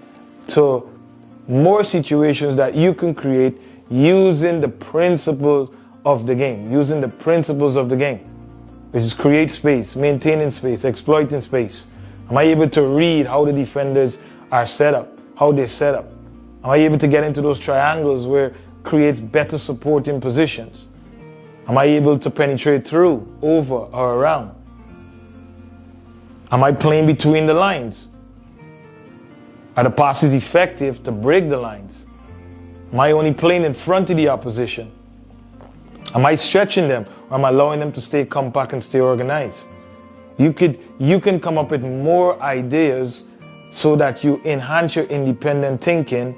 to 0.48 0.88
more 1.46 1.84
situations 1.84 2.56
that 2.56 2.74
you 2.74 2.94
can 2.94 3.14
create 3.14 3.58
using 3.90 4.60
the 4.60 4.68
principles 4.68 5.70
of 6.04 6.26
the 6.26 6.34
game, 6.34 6.70
using 6.70 7.00
the 7.00 7.08
principles 7.08 7.76
of 7.76 7.88
the 7.88 7.96
game, 7.96 8.18
which 8.90 9.02
is 9.02 9.14
create 9.14 9.50
space, 9.50 9.96
maintaining 9.96 10.50
space, 10.50 10.84
exploiting 10.84 11.40
space. 11.40 11.86
Am 12.30 12.36
I 12.36 12.42
able 12.42 12.68
to 12.70 12.82
read 12.82 13.26
how 13.26 13.44
the 13.44 13.52
defenders 13.52 14.18
are 14.52 14.66
set 14.66 14.94
up, 14.94 15.18
how 15.36 15.52
they're 15.52 15.68
set 15.68 15.94
up? 15.94 16.10
Am 16.64 16.70
I 16.70 16.76
able 16.76 16.98
to 16.98 17.08
get 17.08 17.24
into 17.24 17.40
those 17.40 17.58
triangles 17.58 18.26
where 18.26 18.54
creates 18.88 19.20
better 19.20 19.58
supporting 19.58 20.18
positions? 20.18 20.86
Am 21.68 21.76
I 21.76 21.84
able 21.84 22.18
to 22.18 22.30
penetrate 22.30 22.88
through, 22.88 23.30
over, 23.42 23.74
or 23.74 24.14
around? 24.14 24.54
Am 26.50 26.64
I 26.64 26.72
playing 26.72 27.06
between 27.06 27.46
the 27.46 27.52
lines? 27.52 28.08
Are 29.76 29.84
the 29.84 29.90
passes 29.90 30.32
effective 30.32 31.04
to 31.04 31.12
break 31.12 31.50
the 31.50 31.58
lines? 31.58 32.06
Am 32.90 32.98
I 32.98 33.12
only 33.12 33.34
playing 33.34 33.64
in 33.64 33.74
front 33.74 34.08
of 34.08 34.16
the 34.16 34.30
opposition? 34.30 34.90
Am 36.14 36.24
I 36.24 36.34
stretching 36.36 36.88
them 36.88 37.04
or 37.28 37.36
am 37.36 37.44
I 37.44 37.50
allowing 37.50 37.80
them 37.80 37.92
to 37.92 38.00
stay 38.00 38.24
compact 38.24 38.72
and 38.72 38.82
stay 38.82 39.00
organized? 39.00 39.66
You 40.38 40.54
could 40.54 40.80
you 40.98 41.20
can 41.20 41.38
come 41.38 41.58
up 41.58 41.70
with 41.70 41.82
more 41.82 42.40
ideas 42.42 43.24
so 43.70 43.94
that 43.96 44.24
you 44.24 44.40
enhance 44.46 44.96
your 44.96 45.04
independent 45.04 45.82
thinking 45.82 46.34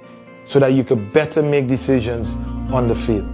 so 0.51 0.59
that 0.59 0.73
you 0.73 0.83
could 0.83 1.13
better 1.13 1.45
make 1.45 1.69
decisions 1.69 2.29
on 2.73 2.89
the 2.89 2.95
field. 2.97 3.29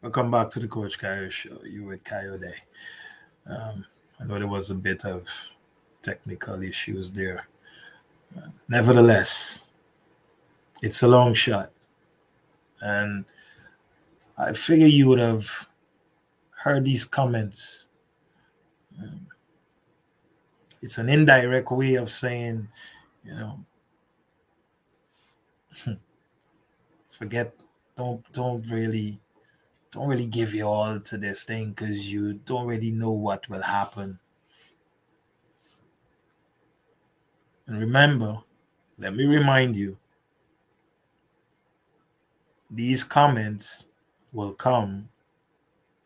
Welcome 0.00 0.30
back 0.30 0.48
to 0.52 0.60
the 0.60 0.68
Coach 0.68 0.98
Kayo 0.98 1.30
Show. 1.30 1.58
You 1.64 1.84
with 1.84 2.02
Day. 2.02 2.54
Um, 3.46 3.84
I 4.18 4.24
know 4.24 4.38
there 4.38 4.48
was 4.48 4.70
a 4.70 4.74
bit 4.74 5.04
of 5.04 5.28
technical 6.00 6.62
issues 6.62 7.10
there. 7.10 7.46
Uh, 8.34 8.48
nevertheless, 8.70 9.70
it's 10.82 11.02
a 11.02 11.08
long 11.08 11.34
shot. 11.34 11.72
And 12.80 13.26
I 14.38 14.54
figure 14.54 14.86
you 14.86 15.08
would 15.08 15.20
have 15.20 15.68
heard 16.52 16.86
these 16.86 17.04
comments 17.04 17.86
um, 18.98 19.26
it's 20.82 20.98
an 20.98 21.08
indirect 21.08 21.70
way 21.70 21.94
of 21.94 22.10
saying, 22.10 22.68
you 23.24 23.34
know, 23.34 23.64
forget, 27.10 27.54
don't 27.96 28.20
don't 28.32 28.68
really 28.70 29.20
don't 29.92 30.08
really 30.08 30.26
give 30.26 30.52
your 30.52 30.66
all 30.66 31.00
to 31.00 31.16
this 31.16 31.44
thing 31.44 31.70
because 31.70 32.12
you 32.12 32.34
don't 32.34 32.66
really 32.66 32.90
know 32.90 33.12
what 33.12 33.48
will 33.48 33.62
happen. 33.62 34.18
And 37.68 37.78
remember, 37.78 38.38
let 38.98 39.14
me 39.14 39.24
remind 39.24 39.76
you, 39.76 39.96
these 42.70 43.04
comments 43.04 43.86
will 44.32 44.52
come 44.52 45.08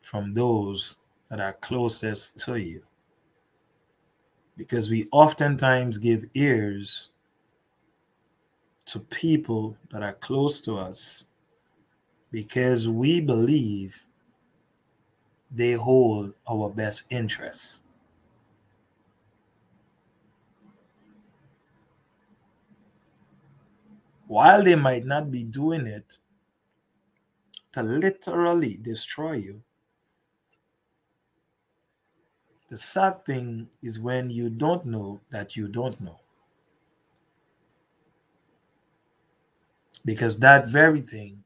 from 0.03 0.35
those 0.35 0.97
that 1.31 1.41
are 1.41 1.55
closest 1.55 2.39
to 2.41 2.57
you 2.57 2.86
because 4.57 4.91
we 4.91 5.09
oftentimes 5.13 5.99
give 5.99 6.25
ears 6.35 7.11
to 8.87 9.01
people 9.01 9.77
that 9.91 10.03
are 10.03 10.15
close 10.15 10.61
to 10.61 10.75
us 10.75 11.27
because 12.31 12.89
we 12.89 13.21
believe 13.21 14.07
they 15.51 15.73
hold 15.73 16.33
our 16.49 16.71
best 16.71 17.05
interests. 17.11 17.81
While 24.29 24.63
they 24.65 24.75
might 24.75 25.05
not 25.05 25.31
be 25.31 25.45
doing 25.45 25.87
it 25.87 26.19
to 27.73 27.83
literally 27.83 28.79
destroy 28.83 29.35
you, 29.35 29.63
the 32.69 32.77
sad 32.77 33.25
thing 33.25 33.69
is 33.83 34.01
when 34.01 34.29
you 34.31 34.51
don't 34.51 34.87
know 34.87 35.21
that 35.31 35.57
you 35.57 35.69
don't 35.69 36.01
know. 36.01 36.21
Because 40.05 40.39
that 40.39 40.69
very 40.69 41.01
thing 41.01 41.45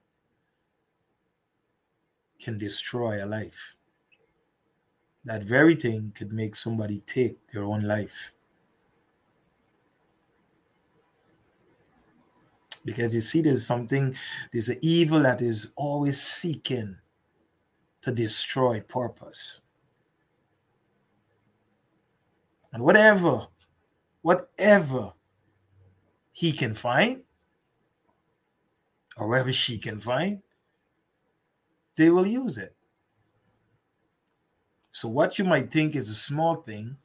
can 2.39 2.59
destroy 2.59 3.23
a 3.23 3.27
life. 3.27 3.77
That 5.25 5.43
very 5.43 5.75
thing 5.75 6.13
could 6.15 6.33
make 6.33 6.55
somebody 6.55 7.01
take 7.01 7.37
their 7.53 7.65
own 7.65 7.83
life. 7.83 8.33
Because 12.83 13.15
you 13.15 13.21
see, 13.21 13.43
there's 13.43 13.67
something, 13.67 14.15
there's 14.53 14.71
an 14.71 14.79
evil 14.81 15.21
that 15.21 15.43
is 15.43 15.71
always 15.77 16.21
seeking 16.21 16.97
to 18.01 18.11
destroy 18.11 18.81
purpose. 18.81 19.61
And 22.73 22.83
whatever, 22.83 23.47
whatever 24.23 25.13
he 26.33 26.53
can 26.53 26.75
find, 26.75 27.23
or 29.17 29.29
wherever 29.29 29.53
she 29.53 29.79
can 29.79 29.99
find, 30.01 30.41
they 31.97 32.11
will 32.11 32.27
use 32.27 32.59
it. 32.59 32.75
So 34.93 35.09
what 35.09 35.39
you 35.39 35.45
might 35.45 35.71
think 35.71 35.95
is 35.95 36.09
a 36.09 36.15
small 36.15 36.57
thing, 36.57 36.97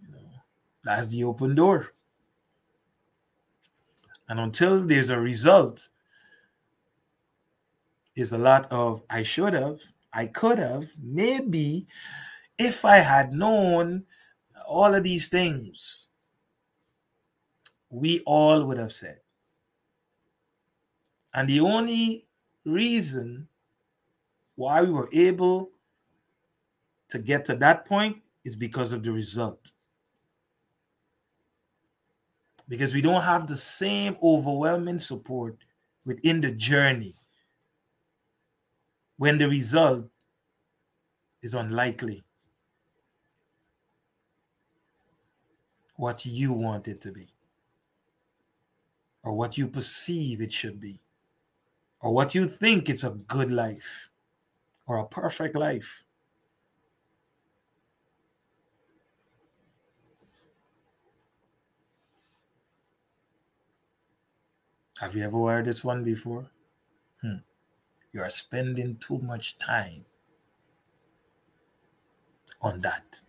you 0.00 0.08
know, 0.08 0.18
that's 0.82 1.08
the 1.08 1.24
open 1.24 1.54
door. 1.54 1.94
And 4.28 4.40
until 4.40 4.80
there's 4.80 5.10
a 5.10 5.20
result, 5.20 5.88
is 8.16 8.32
a 8.32 8.38
lot 8.38 8.70
of 8.70 9.02
I 9.10 9.22
should 9.22 9.54
have, 9.54 9.80
I 10.12 10.26
could 10.26 10.58
have, 10.58 10.86
maybe 11.02 11.86
if 12.58 12.84
I 12.84 12.98
had 12.98 13.32
known 13.32 14.04
all 14.66 14.94
of 14.94 15.02
these 15.02 15.28
things, 15.28 16.08
we 17.90 18.20
all 18.26 18.64
would 18.64 18.78
have 18.78 18.92
said. 18.92 19.20
And 21.32 21.48
the 21.48 21.60
only 21.60 22.26
reason 22.64 23.48
why 24.54 24.82
we 24.82 24.90
were 24.90 25.08
able 25.12 25.70
to 27.08 27.18
get 27.18 27.44
to 27.46 27.56
that 27.56 27.84
point 27.86 28.18
is 28.44 28.56
because 28.56 28.92
of 28.92 29.02
the 29.02 29.12
result. 29.12 29.72
Because 32.68 32.94
we 32.94 33.02
don't 33.02 33.22
have 33.22 33.46
the 33.46 33.56
same 33.56 34.16
overwhelming 34.22 34.98
support 34.98 35.56
within 36.04 36.40
the 36.40 36.52
journey 36.52 37.16
when 39.16 39.38
the 39.38 39.48
result 39.48 40.06
is 41.42 41.54
unlikely 41.54 42.24
what 45.96 46.26
you 46.26 46.52
want 46.52 46.88
it 46.88 47.00
to 47.02 47.12
be, 47.12 47.28
or 49.22 49.32
what 49.32 49.56
you 49.56 49.68
perceive 49.68 50.40
it 50.40 50.52
should 50.52 50.80
be, 50.80 51.00
or 52.00 52.12
what 52.12 52.34
you 52.34 52.46
think 52.46 52.90
is 52.90 53.04
a 53.04 53.10
good 53.10 53.50
life 53.50 54.10
or 54.86 54.98
a 54.98 55.06
perfect 55.06 55.56
life. 55.56 56.04
Have 64.98 65.16
you 65.16 65.24
ever 65.24 65.38
heard 65.38 65.64
this 65.66 65.82
one 65.82 66.04
before? 66.04 66.46
Hmm. 67.20 67.38
You 68.12 68.22
are 68.22 68.30
spending 68.30 68.96
too 68.96 69.18
much 69.18 69.58
time 69.58 70.06
on 72.62 72.80
that. 72.82 73.20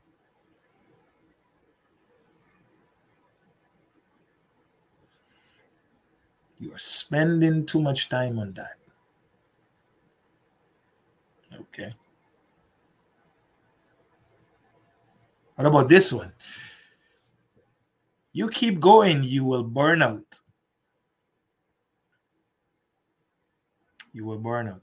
You 6.60 6.74
are 6.74 6.80
spending 6.80 7.66
too 7.66 7.82
much 7.82 8.10
time 8.10 8.40
on 8.40 8.54
that. 8.54 8.78
Okay. 11.54 11.94
What 15.56 15.68
about 15.68 15.90
this 15.90 16.12
one? 16.12 16.34
You 18.34 18.50
keep 18.50 18.80
going, 18.80 19.24
you 19.24 19.46
will 19.46 19.64
burn 19.64 20.02
out. 20.02 20.42
You 24.12 24.26
will 24.26 24.38
burn 24.38 24.68
out. 24.68 24.82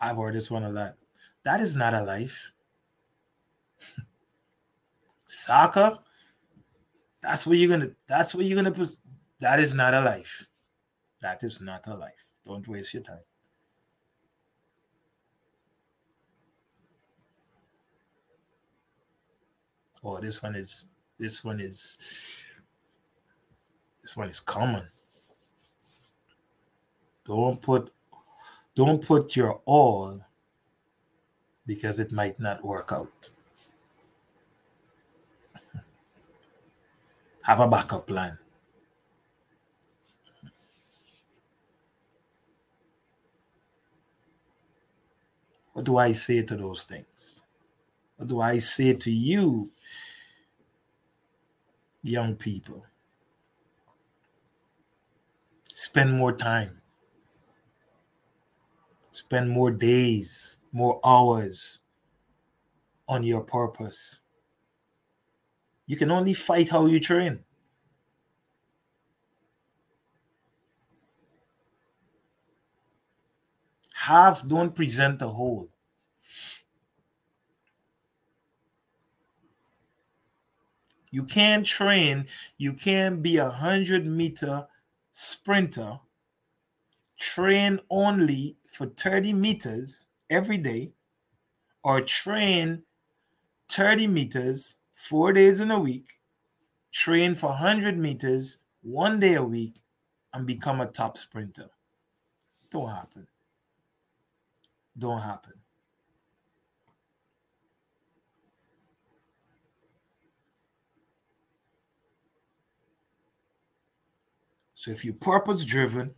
I've 0.00 0.16
heard 0.16 0.34
this 0.34 0.50
one 0.50 0.64
a 0.64 0.70
lot. 0.70 0.94
That 1.44 1.60
is 1.60 1.74
not 1.74 1.94
a 1.94 2.02
life. 2.02 2.52
Soccer, 5.26 5.98
that's 7.20 7.46
what 7.46 7.58
you're 7.58 7.68
gonna. 7.68 7.90
That's 8.06 8.34
what 8.34 8.44
you're 8.44 8.56
gonna 8.56 8.72
put. 8.72 8.96
That 9.40 9.60
is 9.60 9.74
not 9.74 9.94
a 9.94 10.00
life. 10.00 10.46
That 11.20 11.42
is 11.42 11.60
not 11.60 11.86
a 11.86 11.94
life. 11.94 12.24
Don't 12.46 12.66
waste 12.68 12.94
your 12.94 13.02
time. 13.02 13.20
Oh, 20.02 20.20
this 20.20 20.42
one 20.42 20.54
is. 20.54 20.86
This 21.18 21.44
one 21.44 21.60
is. 21.60 21.98
This 24.02 24.16
one 24.16 24.28
is 24.28 24.40
common. 24.40 24.86
Don't 27.24 27.60
put. 27.60 27.90
Don't 28.74 29.04
put 29.04 29.34
your 29.34 29.60
all. 29.64 30.20
Because 31.66 32.00
it 32.00 32.12
might 32.12 32.38
not 32.40 32.64
work 32.64 32.92
out. 32.92 33.30
Have 37.48 37.60
a 37.60 37.66
backup 37.66 38.06
plan. 38.06 38.38
What 45.72 45.86
do 45.86 45.96
I 45.96 46.12
say 46.12 46.42
to 46.42 46.56
those 46.56 46.84
things? 46.84 47.40
What 48.16 48.28
do 48.28 48.40
I 48.40 48.58
say 48.58 48.92
to 48.92 49.10
you, 49.10 49.70
young 52.02 52.36
people? 52.36 52.84
Spend 55.74 56.12
more 56.12 56.32
time. 56.32 56.82
Spend 59.12 59.48
more 59.48 59.70
days, 59.70 60.58
more 60.70 61.00
hours 61.02 61.80
on 63.08 63.22
your 63.22 63.40
purpose. 63.40 64.20
You 65.88 65.96
can 65.96 66.10
only 66.10 66.34
fight 66.34 66.68
how 66.68 66.84
you 66.84 67.00
train. 67.00 67.40
Half 73.94 74.46
don't 74.46 74.74
present 74.74 75.18
the 75.18 75.28
whole. 75.30 75.70
You 81.10 81.24
can't 81.24 81.64
train, 81.64 82.26
you 82.58 82.74
can't 82.74 83.22
be 83.22 83.38
a 83.38 83.48
hundred 83.48 84.06
meter 84.06 84.68
sprinter, 85.12 86.00
train 87.18 87.80
only 87.88 88.58
for 88.66 88.88
30 88.88 89.32
meters 89.32 90.06
every 90.28 90.58
day, 90.58 90.92
or 91.82 92.02
train 92.02 92.82
30 93.70 94.06
meters 94.06 94.74
four 94.98 95.32
days 95.32 95.60
in 95.60 95.70
a 95.70 95.78
week, 95.78 96.18
train 96.92 97.34
for 97.34 97.50
100 97.50 97.96
meters 97.96 98.58
one 98.82 99.20
day 99.20 99.34
a 99.34 99.42
week, 99.42 99.76
and 100.34 100.44
become 100.44 100.80
a 100.80 100.86
top 100.86 101.16
sprinter. 101.16 101.68
Don't 102.70 102.90
happen. 102.90 103.26
Don't 104.98 105.22
happen. 105.22 105.52
So 114.74 114.90
if 114.90 115.04
you're 115.04 115.14
purpose 115.14 115.64
driven, 115.64 116.14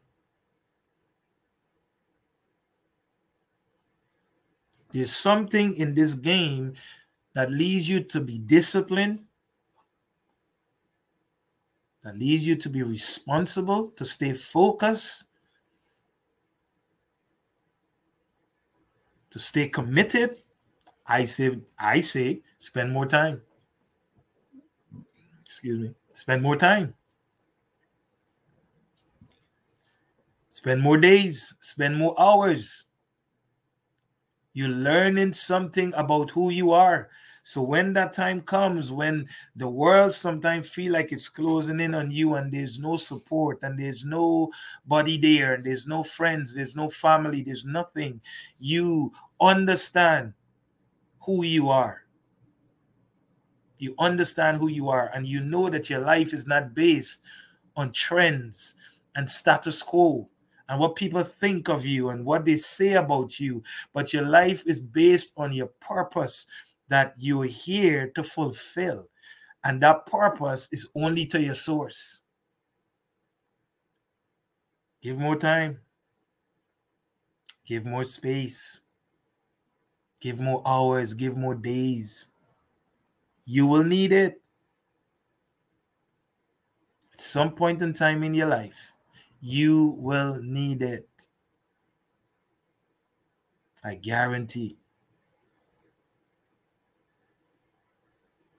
there's 4.92 5.14
something 5.14 5.76
in 5.76 5.94
this 5.94 6.14
game 6.14 6.74
that 7.40 7.50
leads 7.50 7.88
you 7.88 8.00
to 8.00 8.20
be 8.20 8.36
disciplined, 8.36 9.18
that 12.04 12.18
leads 12.18 12.46
you 12.46 12.54
to 12.54 12.68
be 12.68 12.82
responsible, 12.82 13.92
to 13.92 14.04
stay 14.04 14.34
focused, 14.34 15.24
to 19.30 19.38
stay 19.38 19.68
committed. 19.68 20.36
I 21.06 21.24
say, 21.24 21.58
I 21.78 22.02
say, 22.02 22.42
spend 22.58 22.92
more 22.92 23.06
time. 23.06 23.40
Excuse 25.42 25.78
me, 25.78 25.94
spend 26.12 26.42
more 26.42 26.56
time. 26.56 26.92
Spend 30.50 30.82
more 30.82 30.98
days, 30.98 31.54
spend 31.62 31.96
more 31.96 32.14
hours. 32.20 32.84
You're 34.60 34.68
learning 34.68 35.32
something 35.32 35.90
about 35.96 36.30
who 36.32 36.50
you 36.50 36.72
are. 36.72 37.08
So 37.42 37.62
when 37.62 37.94
that 37.94 38.12
time 38.12 38.42
comes, 38.42 38.92
when 38.92 39.26
the 39.56 39.66
world 39.66 40.12
sometimes 40.12 40.68
feel 40.68 40.92
like 40.92 41.12
it's 41.12 41.30
closing 41.30 41.80
in 41.80 41.94
on 41.94 42.10
you 42.10 42.34
and 42.34 42.52
there's 42.52 42.78
no 42.78 42.96
support 42.96 43.60
and 43.62 43.78
there's 43.80 44.04
nobody 44.04 45.16
there 45.16 45.54
and 45.54 45.64
there's 45.64 45.86
no 45.86 46.02
friends, 46.02 46.54
there's 46.54 46.76
no 46.76 46.90
family, 46.90 47.40
there's 47.40 47.64
nothing, 47.64 48.20
you 48.58 49.10
understand 49.40 50.34
who 51.20 51.42
you 51.42 51.70
are. 51.70 52.04
you 53.78 53.94
understand 53.98 54.58
who 54.58 54.68
you 54.68 54.90
are, 54.90 55.10
and 55.14 55.26
you 55.26 55.40
know 55.40 55.70
that 55.70 55.88
your 55.88 56.00
life 56.00 56.34
is 56.34 56.46
not 56.46 56.74
based 56.74 57.22
on 57.76 57.90
trends 57.92 58.74
and 59.16 59.26
status 59.26 59.82
quo 59.82 60.28
and 60.70 60.78
what 60.78 60.94
people 60.94 61.24
think 61.24 61.68
of 61.68 61.84
you 61.84 62.10
and 62.10 62.24
what 62.24 62.44
they 62.44 62.56
say 62.56 62.92
about 62.92 63.40
you, 63.40 63.60
but 63.92 64.12
your 64.12 64.22
life 64.22 64.62
is 64.66 64.80
based 64.80 65.32
on 65.36 65.52
your 65.52 65.66
purpose 65.80 66.46
that 66.86 67.12
you're 67.18 67.44
here 67.44 68.12
to 68.14 68.22
fulfill. 68.22 69.08
And 69.64 69.82
that 69.82 70.06
purpose 70.06 70.68
is 70.70 70.88
only 70.94 71.26
to 71.26 71.42
your 71.42 71.56
source. 71.56 72.22
Give 75.02 75.18
more 75.18 75.34
time, 75.34 75.80
give 77.66 77.84
more 77.84 78.04
space, 78.04 78.82
give 80.20 80.40
more 80.40 80.62
hours, 80.64 81.14
give 81.14 81.36
more 81.36 81.56
days. 81.56 82.28
You 83.44 83.66
will 83.66 83.84
need 83.84 84.12
it 84.12 84.40
at 87.12 87.20
some 87.20 87.56
point 87.56 87.82
in 87.82 87.92
time 87.92 88.22
in 88.22 88.34
your 88.34 88.46
life. 88.46 88.92
You 89.40 89.96
will 89.98 90.40
need 90.42 90.82
it. 90.82 91.08
I 93.82 93.94
guarantee. 93.94 94.76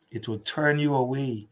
It 0.09 0.27
will 0.27 0.39
turn 0.39 0.79
you 0.79 0.95
away 0.95 1.47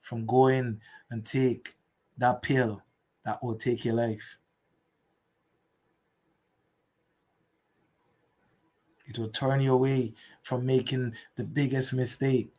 from 0.00 0.24
going 0.26 0.80
and 1.10 1.24
take 1.24 1.76
that 2.18 2.42
pill 2.42 2.82
that 3.24 3.42
will 3.42 3.56
take 3.56 3.84
your 3.84 3.94
life. 3.94 4.38
It 9.06 9.18
will 9.18 9.28
turn 9.28 9.60
you 9.60 9.74
away 9.74 10.14
from 10.42 10.64
making 10.64 11.14
the 11.36 11.44
biggest 11.44 11.92
mistake. 11.92 12.52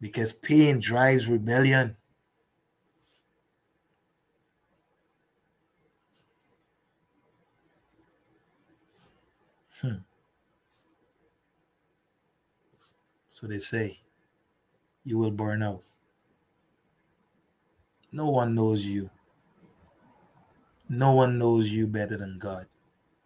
Because 0.00 0.32
pain 0.32 0.78
drives 0.80 1.28
rebellion. 1.28 1.96
Hmm. 9.80 9.98
So 13.28 13.46
they 13.46 13.58
say 13.58 14.00
you 15.04 15.18
will 15.18 15.30
burn 15.30 15.62
out. 15.62 15.82
No 18.10 18.30
one 18.30 18.54
knows 18.54 18.84
you. 18.84 19.10
No 20.88 21.12
one 21.12 21.38
knows 21.38 21.68
you 21.68 21.86
better 21.86 22.16
than 22.16 22.38
God. 22.38 22.66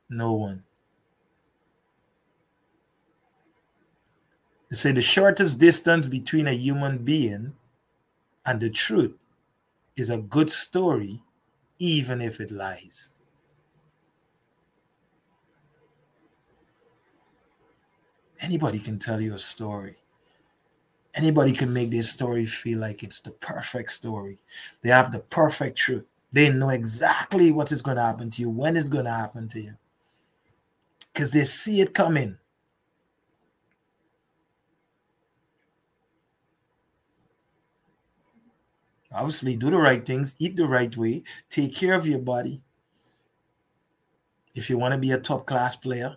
No 0.08 0.32
one. 0.32 0.64
They 4.72 4.76
say 4.76 4.92
the 4.92 5.02
shortest 5.02 5.58
distance 5.58 6.06
between 6.06 6.46
a 6.46 6.52
human 6.54 6.96
being 7.04 7.52
and 8.46 8.58
the 8.58 8.70
truth 8.70 9.12
is 9.96 10.08
a 10.08 10.16
good 10.16 10.48
story, 10.48 11.20
even 11.78 12.22
if 12.22 12.40
it 12.40 12.50
lies. 12.50 13.10
Anybody 18.40 18.78
can 18.78 18.98
tell 18.98 19.20
you 19.20 19.34
a 19.34 19.38
story. 19.38 19.96
Anybody 21.14 21.52
can 21.52 21.70
make 21.70 21.90
their 21.90 22.02
story 22.02 22.46
feel 22.46 22.78
like 22.78 23.02
it's 23.02 23.20
the 23.20 23.32
perfect 23.32 23.92
story. 23.92 24.38
They 24.80 24.88
have 24.88 25.12
the 25.12 25.18
perfect 25.18 25.76
truth. 25.76 26.06
They 26.32 26.50
know 26.50 26.70
exactly 26.70 27.52
what 27.52 27.72
is 27.72 27.82
going 27.82 27.98
to 27.98 28.04
happen 28.04 28.30
to 28.30 28.40
you, 28.40 28.48
when 28.48 28.78
it's 28.78 28.88
going 28.88 29.04
to 29.04 29.10
happen 29.10 29.48
to 29.48 29.60
you. 29.60 29.74
Because 31.12 31.30
they 31.30 31.44
see 31.44 31.82
it 31.82 31.92
coming. 31.92 32.38
Obviously, 39.14 39.56
do 39.56 39.70
the 39.70 39.76
right 39.76 40.04
things, 40.04 40.34
eat 40.38 40.56
the 40.56 40.64
right 40.64 40.96
way, 40.96 41.22
take 41.50 41.74
care 41.74 41.94
of 41.94 42.06
your 42.06 42.18
body. 42.18 42.62
If 44.54 44.70
you 44.70 44.78
want 44.78 44.92
to 44.92 44.98
be 44.98 45.12
a 45.12 45.18
top 45.18 45.46
class 45.46 45.76
player, 45.76 46.16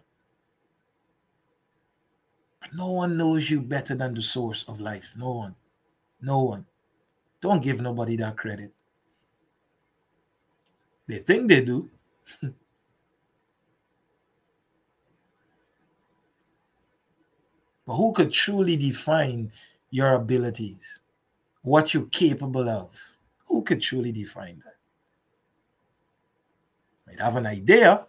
but 2.60 2.70
no 2.74 2.92
one 2.92 3.18
knows 3.18 3.50
you 3.50 3.62
better 3.62 3.96
than 3.96 4.14
the 4.14 4.22
source 4.22 4.64
of 4.68 4.80
life. 4.80 5.14
No 5.16 5.34
one. 5.34 5.56
No 6.22 6.42
one. 6.42 6.66
Don't 7.42 7.62
give 7.62 7.80
nobody 7.80 8.16
that 8.18 8.38
credit. 8.38 8.74
They 11.08 11.20
think 11.20 11.50
they 11.50 11.62
do. 11.62 11.90
but 12.42 12.54
who 17.94 18.12
could 18.14 18.32
truly 18.32 18.76
define 18.76 19.52
your 19.92 20.14
abilities? 20.14 21.02
What 21.66 21.96
you're 21.96 22.06
capable 22.06 22.70
of? 22.70 22.96
Who 23.48 23.64
could 23.64 23.82
truly 23.82 24.12
define 24.12 24.62
that? 24.64 24.76
Might 27.08 27.20
have 27.20 27.38
an 27.38 27.48
idea, 27.48 28.06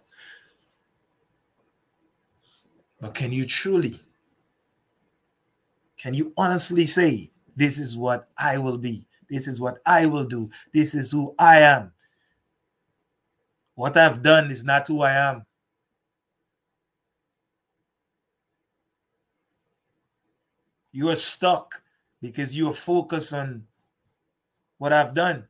but 3.01 3.15
can 3.15 3.31
you 3.31 3.45
truly 3.45 3.99
can 5.97 6.13
you 6.13 6.33
honestly 6.37 6.85
say, 6.85 7.31
This 7.55 7.79
is 7.79 7.97
what 7.97 8.29
I 8.37 8.59
will 8.59 8.77
be? 8.77 9.07
This 9.27 9.47
is 9.47 9.59
what 9.59 9.79
I 9.87 10.05
will 10.05 10.25
do. 10.25 10.51
This 10.71 10.93
is 10.93 11.11
who 11.11 11.33
I 11.39 11.61
am. 11.61 11.91
What 13.73 13.97
I've 13.97 14.21
done 14.21 14.51
is 14.51 14.63
not 14.63 14.87
who 14.87 15.01
I 15.01 15.13
am. 15.13 15.45
You 20.91 21.09
are 21.09 21.15
stuck 21.15 21.81
because 22.27 22.55
you 22.55 22.69
are 22.69 22.73
focused 22.73 23.31
on 23.33 23.65
what 24.77 24.91
I've 24.91 25.13
done 25.13 25.47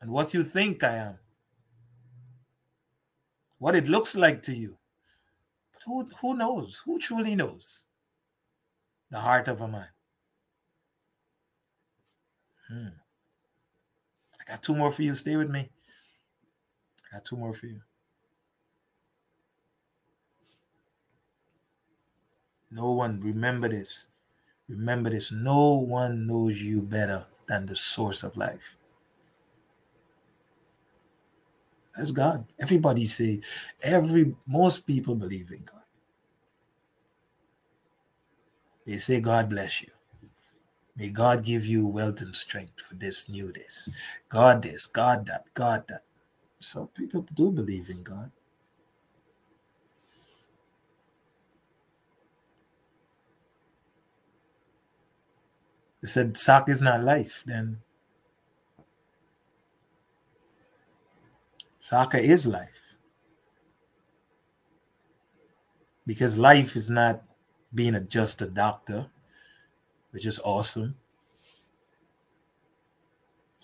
and 0.00 0.10
what 0.10 0.32
you 0.32 0.44
think 0.44 0.84
I 0.84 0.96
am, 0.96 1.18
what 3.58 3.74
it 3.74 3.88
looks 3.88 4.14
like 4.14 4.42
to 4.44 4.54
you. 4.54 4.78
But 5.72 5.82
Who, 5.84 6.08
who 6.20 6.36
knows? 6.36 6.82
Who 6.84 7.00
truly 7.00 7.34
knows 7.34 7.86
the 9.10 9.18
heart 9.18 9.48
of 9.48 9.60
a 9.60 9.68
man? 9.68 9.88
Hmm. 12.68 12.88
I 14.40 14.44
got 14.52 14.62
two 14.62 14.76
more 14.76 14.92
for 14.92 15.02
you. 15.02 15.14
Stay 15.14 15.34
with 15.36 15.50
me. 15.50 15.68
I 17.10 17.16
got 17.16 17.24
two 17.24 17.36
more 17.36 17.52
for 17.52 17.66
you. 17.66 17.80
No 22.70 22.92
one, 22.92 23.20
remember 23.20 23.68
this. 23.68 24.08
Remember 24.68 25.10
this. 25.10 25.32
No 25.32 25.74
one 25.74 26.26
knows 26.26 26.60
you 26.60 26.82
better 26.82 27.26
than 27.46 27.66
the 27.66 27.76
source 27.76 28.22
of 28.22 28.36
life. 28.36 28.76
That's 31.96 32.10
God. 32.10 32.46
Everybody 32.60 33.06
say, 33.06 33.40
every 33.82 34.36
most 34.46 34.86
people 34.86 35.14
believe 35.14 35.50
in 35.50 35.64
God. 35.64 35.84
They 38.86 38.98
say, 38.98 39.20
God 39.20 39.50
bless 39.50 39.82
you. 39.82 39.88
May 40.96 41.10
God 41.10 41.44
give 41.44 41.64
you 41.64 41.86
wealth 41.86 42.20
and 42.22 42.34
strength 42.34 42.80
for 42.80 42.94
this 42.94 43.28
new 43.28 43.52
this. 43.52 43.88
God 44.28 44.62
this, 44.62 44.86
God 44.86 45.26
that, 45.26 45.44
God 45.54 45.84
that. 45.88 46.02
So 46.60 46.90
people 46.94 47.24
do 47.34 47.50
believe 47.50 47.88
in 47.88 48.02
God. 48.02 48.32
They 56.00 56.08
said 56.08 56.36
soccer 56.36 56.72
is 56.72 56.80
not 56.80 57.02
life, 57.02 57.42
then 57.46 57.78
Soccer 61.88 62.18
is 62.18 62.46
life. 62.46 62.96
Because 66.06 66.36
life 66.36 66.76
is 66.76 66.90
not 66.90 67.22
being 67.74 67.94
a, 67.94 68.00
just 68.00 68.42
a 68.42 68.46
doctor, 68.46 69.06
which 70.10 70.26
is 70.26 70.38
awesome. 70.40 70.96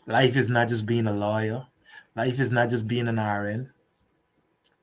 Life 0.07 0.37
is 0.37 0.49
not 0.49 0.69
just 0.69 0.87
being 0.87 1.07
a 1.07 1.13
lawyer. 1.13 1.67
Life 2.17 2.41
is 2.41 2.51
not 2.51 2.71
just 2.71 2.89
being 2.89 3.09
an 3.09 3.21
RN. 3.21 3.71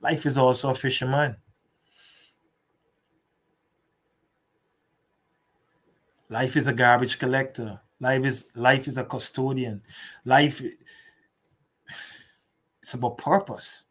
Life 0.01 0.27
is 0.27 0.37
also 0.37 0.69
a 0.69 0.75
fisherman. 0.75 1.37
Life 6.31 6.55
is 6.55 6.67
a 6.67 6.73
garbage 6.73 7.19
collector. 7.19 7.77
Life 7.99 8.23
is 8.23 8.45
life 8.55 8.87
is 8.87 8.97
a 8.97 9.03
custodian. 9.03 9.83
Life 10.23 10.61
it's 12.81 12.93
about 12.93 13.17
purpose. 13.17 13.85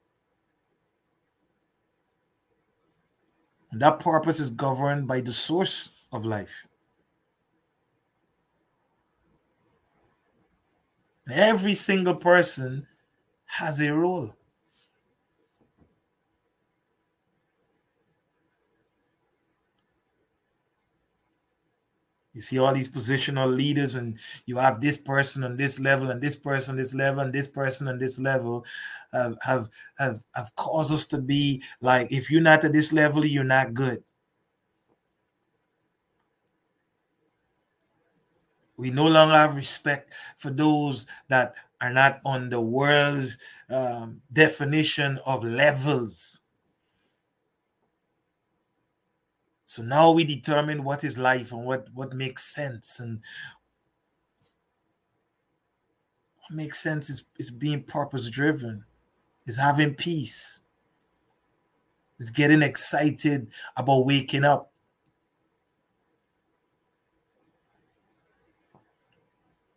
And 3.71 3.81
that 3.83 4.01
purpose 4.01 4.41
is 4.41 4.49
governed 4.49 5.07
by 5.07 5.21
the 5.21 5.35
source 5.35 5.91
of 6.13 6.25
life. 6.25 6.67
Every 11.31 11.75
single 11.75 12.17
person 12.17 12.87
has 13.45 13.83
a 13.83 13.93
role. 13.93 14.35
You 22.33 22.41
see 22.41 22.59
all 22.59 22.73
these 22.73 22.91
positional 22.91 23.53
leaders, 23.53 23.97
and 23.97 24.19
you 24.47 24.57
have 24.57 24.81
this 24.81 24.97
person 24.97 25.43
on 25.43 25.57
this 25.57 25.81
level, 25.81 26.11
and 26.11 26.21
this 26.21 26.37
person 26.37 26.73
on 26.73 26.79
this 26.79 26.95
level, 26.95 27.21
and 27.21 27.33
this 27.33 27.49
person 27.49 27.89
on 27.89 27.99
this 27.99 28.19
level, 28.21 28.65
uh, 29.13 29.33
have 29.43 29.69
have 29.99 30.23
have 30.35 30.55
caused 30.55 30.93
us 30.93 31.05
to 31.07 31.19
be 31.19 31.63
like, 31.81 32.13
if 32.13 32.31
you're 32.31 32.41
not 32.41 32.65
at 32.65 32.73
this 32.73 32.93
level, 32.93 33.27
you're 33.27 33.43
not 33.43 33.75
good. 33.75 34.03
We 38.77 38.91
no 38.91 39.09
longer 39.09 39.35
have 39.35 39.57
respect 39.57 40.15
for 40.39 40.51
those 40.51 41.07
that 41.29 41.55
are 41.81 41.93
not 41.93 42.21
on 42.25 42.49
the 42.49 42.61
world's 42.61 43.37
um, 43.69 44.23
definition 44.33 45.19
of 45.27 45.45
levels. 45.45 46.40
So 49.71 49.85
now 49.85 50.11
we 50.11 50.25
determine 50.25 50.83
what 50.83 51.05
is 51.05 51.17
life 51.17 51.53
and 51.53 51.65
what, 51.65 51.87
what 51.95 52.13
makes 52.13 52.43
sense. 52.43 52.99
And 52.99 53.21
what 56.41 56.57
makes 56.57 56.81
sense 56.81 57.09
is, 57.09 57.23
is 57.39 57.53
being 57.53 57.85
purpose 57.85 58.29
driven, 58.31 58.85
is 59.47 59.57
having 59.57 59.95
peace, 59.95 60.63
is 62.19 62.31
getting 62.31 62.63
excited 62.63 63.47
about 63.77 64.07
waking 64.07 64.45
up. 64.45 64.73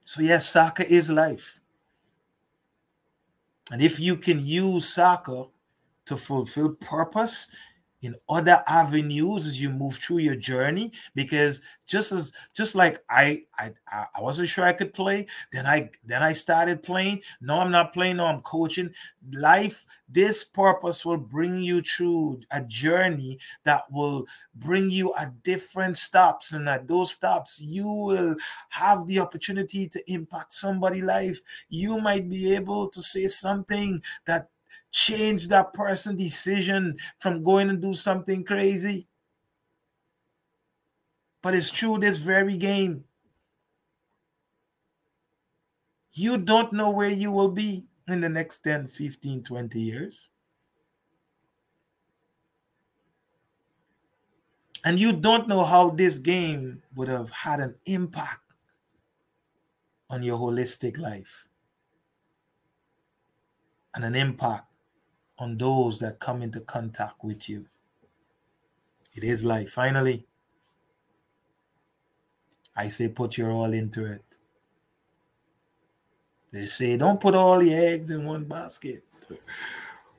So, 0.06 0.24
yes, 0.24 0.50
soccer 0.50 0.86
is 0.90 1.12
life. 1.12 1.60
And 3.72 3.80
if 3.80 4.00
you 4.00 4.18
can 4.18 4.44
use 4.44 4.92
soccer 4.92 5.44
to 6.06 6.18
fulfill 6.18 6.72
purpose, 6.72 7.48
in 8.04 8.16
other 8.30 8.62
avenues 8.68 9.48
as 9.48 9.60
you 9.60 9.70
move 9.70 9.96
through 9.96 10.20
your 10.20 10.36
journey 10.36 10.92
because 11.16 11.62
just 11.88 12.12
as 12.12 12.34
just 12.54 12.76
like 12.76 13.00
I 13.10 13.44
I 13.58 13.72
I 13.92 14.22
wasn't 14.22 14.50
sure 14.50 14.66
I 14.66 14.74
could 14.74 14.94
play 14.94 15.26
then 15.52 15.66
I 15.66 15.90
then 16.06 16.22
I 16.22 16.34
started 16.34 16.84
playing. 16.84 17.22
No 17.42 17.60
I'm 17.60 17.72
not 17.72 17.94
playing. 17.94 18.18
No 18.18 18.26
I'm 18.26 18.42
coaching. 18.42 18.92
Life 19.32 19.86
this 20.10 20.44
purpose 20.44 21.06
will 21.06 21.18
bring 21.18 21.62
you 21.62 21.82
through 21.82 22.42
a 22.52 22.62
journey 22.62 23.40
that 23.64 23.90
will 23.92 24.26
bring 24.56 24.92
you 24.92 25.14
at 25.20 25.42
different 25.44 25.98
stops 25.98 26.52
and 26.52 26.68
at 26.70 26.88
those 26.88 27.12
stops 27.12 27.60
you 27.62 27.90
will 27.90 28.36
have 28.70 29.08
the 29.08 29.20
opportunity 29.20 29.88
to 29.88 30.12
impact 30.12 30.54
somebody 30.54 31.02
life. 31.02 31.40
You 31.70 32.00
might 32.00 32.30
be 32.30 32.54
able 32.54 32.90
to 32.90 33.02
say 33.02 33.28
something 33.28 34.02
that 34.26 34.50
change 34.94 35.48
that 35.50 35.74
person 35.74 36.16
decision 36.16 36.96
from 37.20 37.44
going 37.44 37.68
to 37.68 37.76
do 37.76 37.94
something 37.94 38.44
crazy. 38.44 39.08
But 41.42 41.56
it's 41.56 41.72
true 41.72 41.98
this 41.98 42.18
very 42.18 42.56
game. 42.56 43.04
You 46.14 46.38
don't 46.38 46.72
know 46.72 46.92
where 46.92 47.10
you 47.10 47.32
will 47.32 47.50
be 47.50 47.86
in 48.08 48.22
the 48.22 48.30
next 48.30 48.60
10, 48.60 48.88
15, 48.88 49.44
20 49.44 49.82
years. 49.82 50.30
And 54.86 55.00
you 55.00 55.12
don't 55.14 55.48
know 55.48 55.64
how 55.64 55.90
this 55.90 56.18
game 56.20 56.84
would 56.96 57.08
have 57.08 57.32
had 57.32 57.60
an 57.62 57.76
impact 57.86 58.42
on 60.10 60.22
your 60.22 60.38
holistic 60.38 61.00
life 61.00 61.48
and 63.96 64.04
an 64.04 64.14
impact 64.14 64.73
on 65.40 65.58
those 65.58 66.00
that 66.00 66.20
come 66.20 66.42
into 66.42 66.60
contact 66.62 67.24
with 67.24 67.50
you. 67.50 67.66
It 69.16 69.24
is 69.24 69.46
life. 69.46 69.72
Finally, 69.72 70.26
I 72.76 72.88
say 72.88 73.08
put 73.08 73.38
your 73.38 73.52
all 73.52 73.74
into 73.74 74.06
it. 74.06 74.24
They 76.52 76.66
say 76.66 76.98
don't 76.98 77.20
put 77.20 77.36
all 77.36 77.64
your 77.64 77.80
eggs 77.80 78.10
in 78.10 78.26
one 78.26 78.46
basket. 78.46 79.04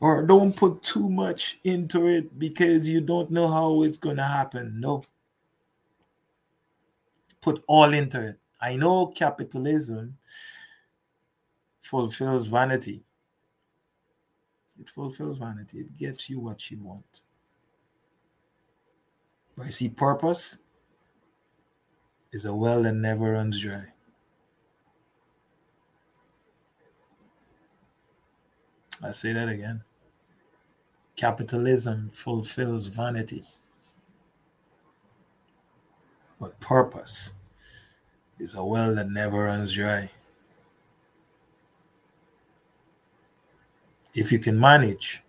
Or 0.00 0.22
don't 0.22 0.54
put 0.54 0.82
too 0.82 1.08
much 1.08 1.58
into 1.64 2.06
it 2.08 2.38
because 2.38 2.88
you 2.88 3.00
don't 3.00 3.30
know 3.30 3.48
how 3.48 3.82
it's 3.82 3.98
going 3.98 4.16
to 4.16 4.24
happen. 4.24 4.78
No. 4.80 5.04
Put 7.40 7.62
all 7.66 7.94
into 7.94 8.20
it. 8.20 8.38
I 8.60 8.76
know 8.76 9.06
capitalism 9.06 10.16
fulfills 11.80 12.46
vanity 12.46 13.04
it 14.80 14.90
fulfills 14.90 15.38
vanity. 15.38 15.80
It 15.80 15.96
gets 15.96 16.28
you 16.28 16.40
what 16.40 16.70
you 16.70 16.80
want. 16.82 17.22
But 19.56 19.66
you 19.66 19.72
see, 19.72 19.88
purpose 19.88 20.58
is 22.32 22.44
a 22.44 22.54
well 22.54 22.82
that 22.82 22.94
never 22.94 23.32
runs 23.32 23.60
dry. 23.60 23.86
I 29.02 29.12
say 29.12 29.32
that 29.32 29.48
again. 29.48 29.82
Capitalism 31.16 32.08
fulfills 32.10 32.88
vanity. 32.88 33.44
But 36.40 36.58
purpose 36.58 37.34
is 38.38 38.54
a 38.54 38.64
well 38.64 38.94
that 38.96 39.08
never 39.08 39.44
runs 39.44 39.74
dry. 39.74 40.10
If 44.14 44.30
you 44.30 44.38
can 44.38 44.58
manage 44.58 45.22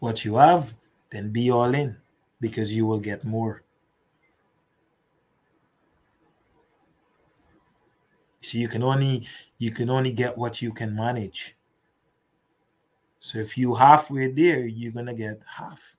what 0.00 0.24
you 0.24 0.36
have, 0.36 0.74
then 1.10 1.30
be 1.30 1.50
all 1.50 1.74
in 1.74 1.96
because 2.40 2.74
you 2.74 2.86
will 2.86 2.98
get 2.98 3.24
more. 3.24 3.62
See, 8.40 8.58
you 8.58 8.66
can 8.66 8.82
only 8.82 9.28
you 9.58 9.70
can 9.70 9.88
only 9.88 10.10
get 10.10 10.36
what 10.36 10.60
you 10.60 10.72
can 10.72 10.96
manage. 10.96 11.56
So 13.20 13.38
if 13.38 13.56
you 13.56 13.74
halfway 13.74 14.32
there, 14.32 14.66
you're 14.66 14.90
gonna 14.90 15.14
get 15.14 15.42
half. 15.46 15.96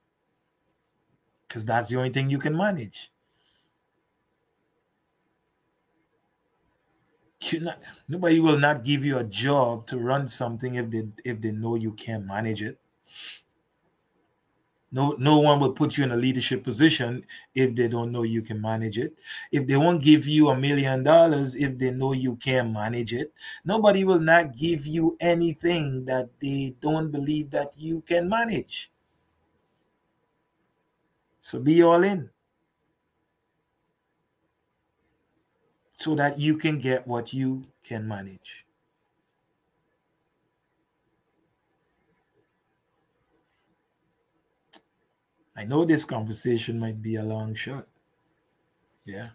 Because 1.48 1.64
that's 1.64 1.88
the 1.88 1.96
only 1.96 2.10
thing 2.10 2.28
you 2.28 2.38
can 2.38 2.54
manage. 2.54 3.10
You 7.52 7.60
not 7.60 7.82
nobody 8.08 8.40
will 8.40 8.58
not 8.58 8.82
give 8.84 9.04
you 9.04 9.18
a 9.18 9.24
job 9.24 9.86
to 9.88 9.98
run 9.98 10.28
something 10.28 10.74
if 10.76 10.90
they 10.90 11.08
if 11.24 11.40
they 11.40 11.52
know 11.52 11.74
you 11.74 11.92
can't 11.92 12.24
manage 12.26 12.62
it. 12.62 12.78
No 14.92 15.16
no 15.18 15.38
one 15.40 15.58
will 15.60 15.72
put 15.72 15.96
you 15.98 16.04
in 16.04 16.12
a 16.12 16.16
leadership 16.16 16.62
position 16.62 17.26
if 17.54 17.74
they 17.74 17.88
don't 17.88 18.12
know 18.12 18.22
you 18.22 18.42
can 18.42 18.60
manage 18.60 18.98
it. 18.98 19.18
If 19.50 19.66
they 19.66 19.76
won't 19.76 20.02
give 20.02 20.26
you 20.26 20.48
a 20.48 20.56
million 20.56 21.02
dollars 21.02 21.54
if 21.56 21.78
they 21.78 21.90
know 21.90 22.12
you 22.12 22.36
can't 22.36 22.72
manage 22.72 23.12
it. 23.12 23.32
Nobody 23.64 24.04
will 24.04 24.20
not 24.20 24.56
give 24.56 24.86
you 24.86 25.16
anything 25.20 26.04
that 26.06 26.30
they 26.40 26.76
don't 26.80 27.10
believe 27.10 27.50
that 27.50 27.74
you 27.76 28.02
can 28.02 28.28
manage. 28.28 28.92
So 31.40 31.60
be 31.60 31.82
all 31.82 32.02
in 32.04 32.30
so 35.96 36.14
that 36.14 36.38
you 36.38 36.56
can 36.56 36.78
get 36.78 37.06
what 37.06 37.32
you 37.32 37.64
can 37.84 38.06
manage. 38.06 38.64
I 45.56 45.64
know 45.64 45.84
this 45.84 46.04
conversation 46.04 46.80
might 46.80 47.00
be 47.00 47.14
a 47.14 47.22
long 47.22 47.54
shot. 47.54 47.86
Yeah. 49.04 49.28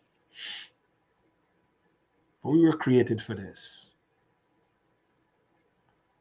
But 2.43 2.49
we 2.51 2.61
were 2.61 2.73
created 2.73 3.21
for 3.21 3.35
this. 3.35 3.91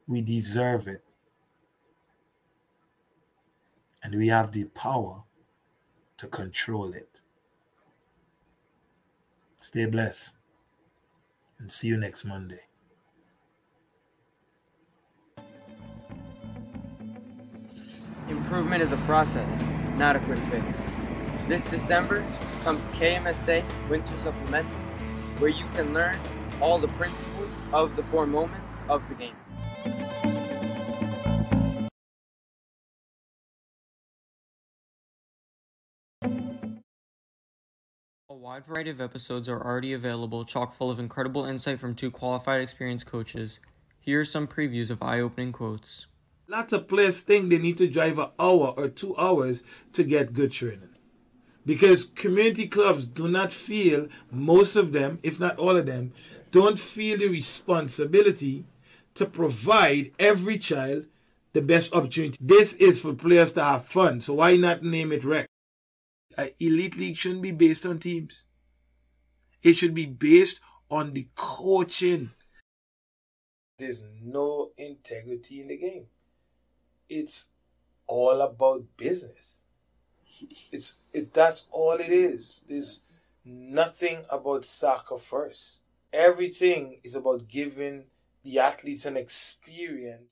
We 0.06 0.22
deserve 0.22 0.86
it. 0.86 1.04
And 4.02 4.14
we 4.14 4.28
have 4.28 4.52
the 4.52 4.64
power 4.64 5.24
to 6.18 6.26
control 6.28 6.92
it. 6.92 7.20
Stay 9.68 9.84
blessed 9.84 10.34
and 11.58 11.70
see 11.70 11.88
you 11.88 11.98
next 11.98 12.24
Monday. 12.24 12.60
Improvement 18.30 18.82
is 18.82 18.92
a 18.92 18.96
process, 19.04 19.62
not 19.98 20.16
a 20.16 20.20
quick 20.20 20.38
fix. 20.38 20.80
This 21.50 21.66
December, 21.66 22.24
come 22.64 22.80
to 22.80 22.88
KMSA 22.88 23.62
Winter 23.90 24.16
Supplemental, 24.16 24.78
where 25.36 25.50
you 25.50 25.66
can 25.74 25.92
learn 25.92 26.18
all 26.62 26.78
the 26.78 26.88
principles 26.88 27.60
of 27.74 27.94
the 27.94 28.02
four 28.02 28.26
moments 28.26 28.82
of 28.88 29.06
the 29.10 29.16
game. 29.16 29.36
Wide 38.38 38.64
variety 38.64 38.90
of 38.90 39.00
episodes 39.00 39.48
are 39.48 39.60
already 39.60 39.92
available, 39.92 40.44
chock 40.44 40.72
full 40.72 40.92
of 40.92 41.00
incredible 41.00 41.44
insight 41.44 41.80
from 41.80 41.94
two 41.94 42.10
qualified 42.10 42.60
experienced 42.60 43.06
coaches. 43.06 43.58
Here 43.98 44.20
are 44.20 44.24
some 44.24 44.46
previews 44.46 44.90
of 44.90 45.02
eye 45.02 45.18
opening 45.18 45.50
quotes. 45.50 46.06
Lots 46.46 46.72
of 46.72 46.86
players 46.86 47.20
think 47.20 47.50
they 47.50 47.58
need 47.58 47.78
to 47.78 47.88
drive 47.88 48.16
an 48.18 48.28
hour 48.38 48.74
or 48.76 48.88
two 48.88 49.16
hours 49.16 49.62
to 49.92 50.04
get 50.04 50.34
good 50.34 50.52
training. 50.52 50.90
Because 51.66 52.04
community 52.04 52.68
clubs 52.68 53.06
do 53.06 53.28
not 53.28 53.50
feel, 53.50 54.08
most 54.30 54.76
of 54.76 54.92
them, 54.92 55.18
if 55.24 55.40
not 55.40 55.58
all 55.58 55.76
of 55.76 55.86
them, 55.86 56.12
don't 56.52 56.78
feel 56.78 57.18
the 57.18 57.28
responsibility 57.28 58.64
to 59.14 59.26
provide 59.26 60.12
every 60.18 60.58
child 60.58 61.06
the 61.54 61.60
best 61.60 61.92
opportunity. 61.92 62.38
This 62.40 62.72
is 62.74 63.00
for 63.00 63.14
players 63.14 63.52
to 63.54 63.64
have 63.64 63.86
fun, 63.86 64.20
so 64.20 64.34
why 64.34 64.56
not 64.56 64.84
name 64.84 65.10
it 65.10 65.24
rec? 65.24 65.48
An 66.38 66.50
elite 66.60 66.96
league 66.96 67.16
shouldn't 67.16 67.42
be 67.42 67.50
based 67.50 67.84
on 67.84 67.98
teams. 67.98 68.44
It 69.60 69.74
should 69.74 69.92
be 69.92 70.06
based 70.06 70.60
on 70.88 71.12
the 71.12 71.26
coaching. 71.34 72.30
There's 73.76 74.00
no 74.22 74.70
integrity 74.78 75.60
in 75.60 75.68
the 75.68 75.76
game. 75.76 76.06
It's 77.08 77.48
all 78.06 78.40
about 78.40 78.84
business. 78.96 79.62
It's 80.70 80.98
it 81.12 81.34
that's 81.34 81.66
all 81.72 81.94
it 81.94 82.10
is. 82.10 82.62
There's 82.68 83.02
nothing 83.44 84.24
about 84.30 84.64
soccer 84.64 85.16
first. 85.16 85.80
Everything 86.12 87.00
is 87.02 87.16
about 87.16 87.48
giving 87.48 88.04
the 88.44 88.60
athletes 88.60 89.04
an 89.04 89.16
experience. 89.16 90.28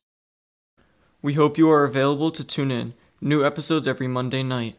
We 1.21 1.35
hope 1.35 1.59
you 1.59 1.69
are 1.69 1.85
available 1.85 2.31
to 2.31 2.45
tune 2.45 2.71
in. 2.71 2.95
New 3.21 3.45
episodes 3.45 3.89
every 3.89 4.07
Monday 4.07 4.45
night. 4.45 4.77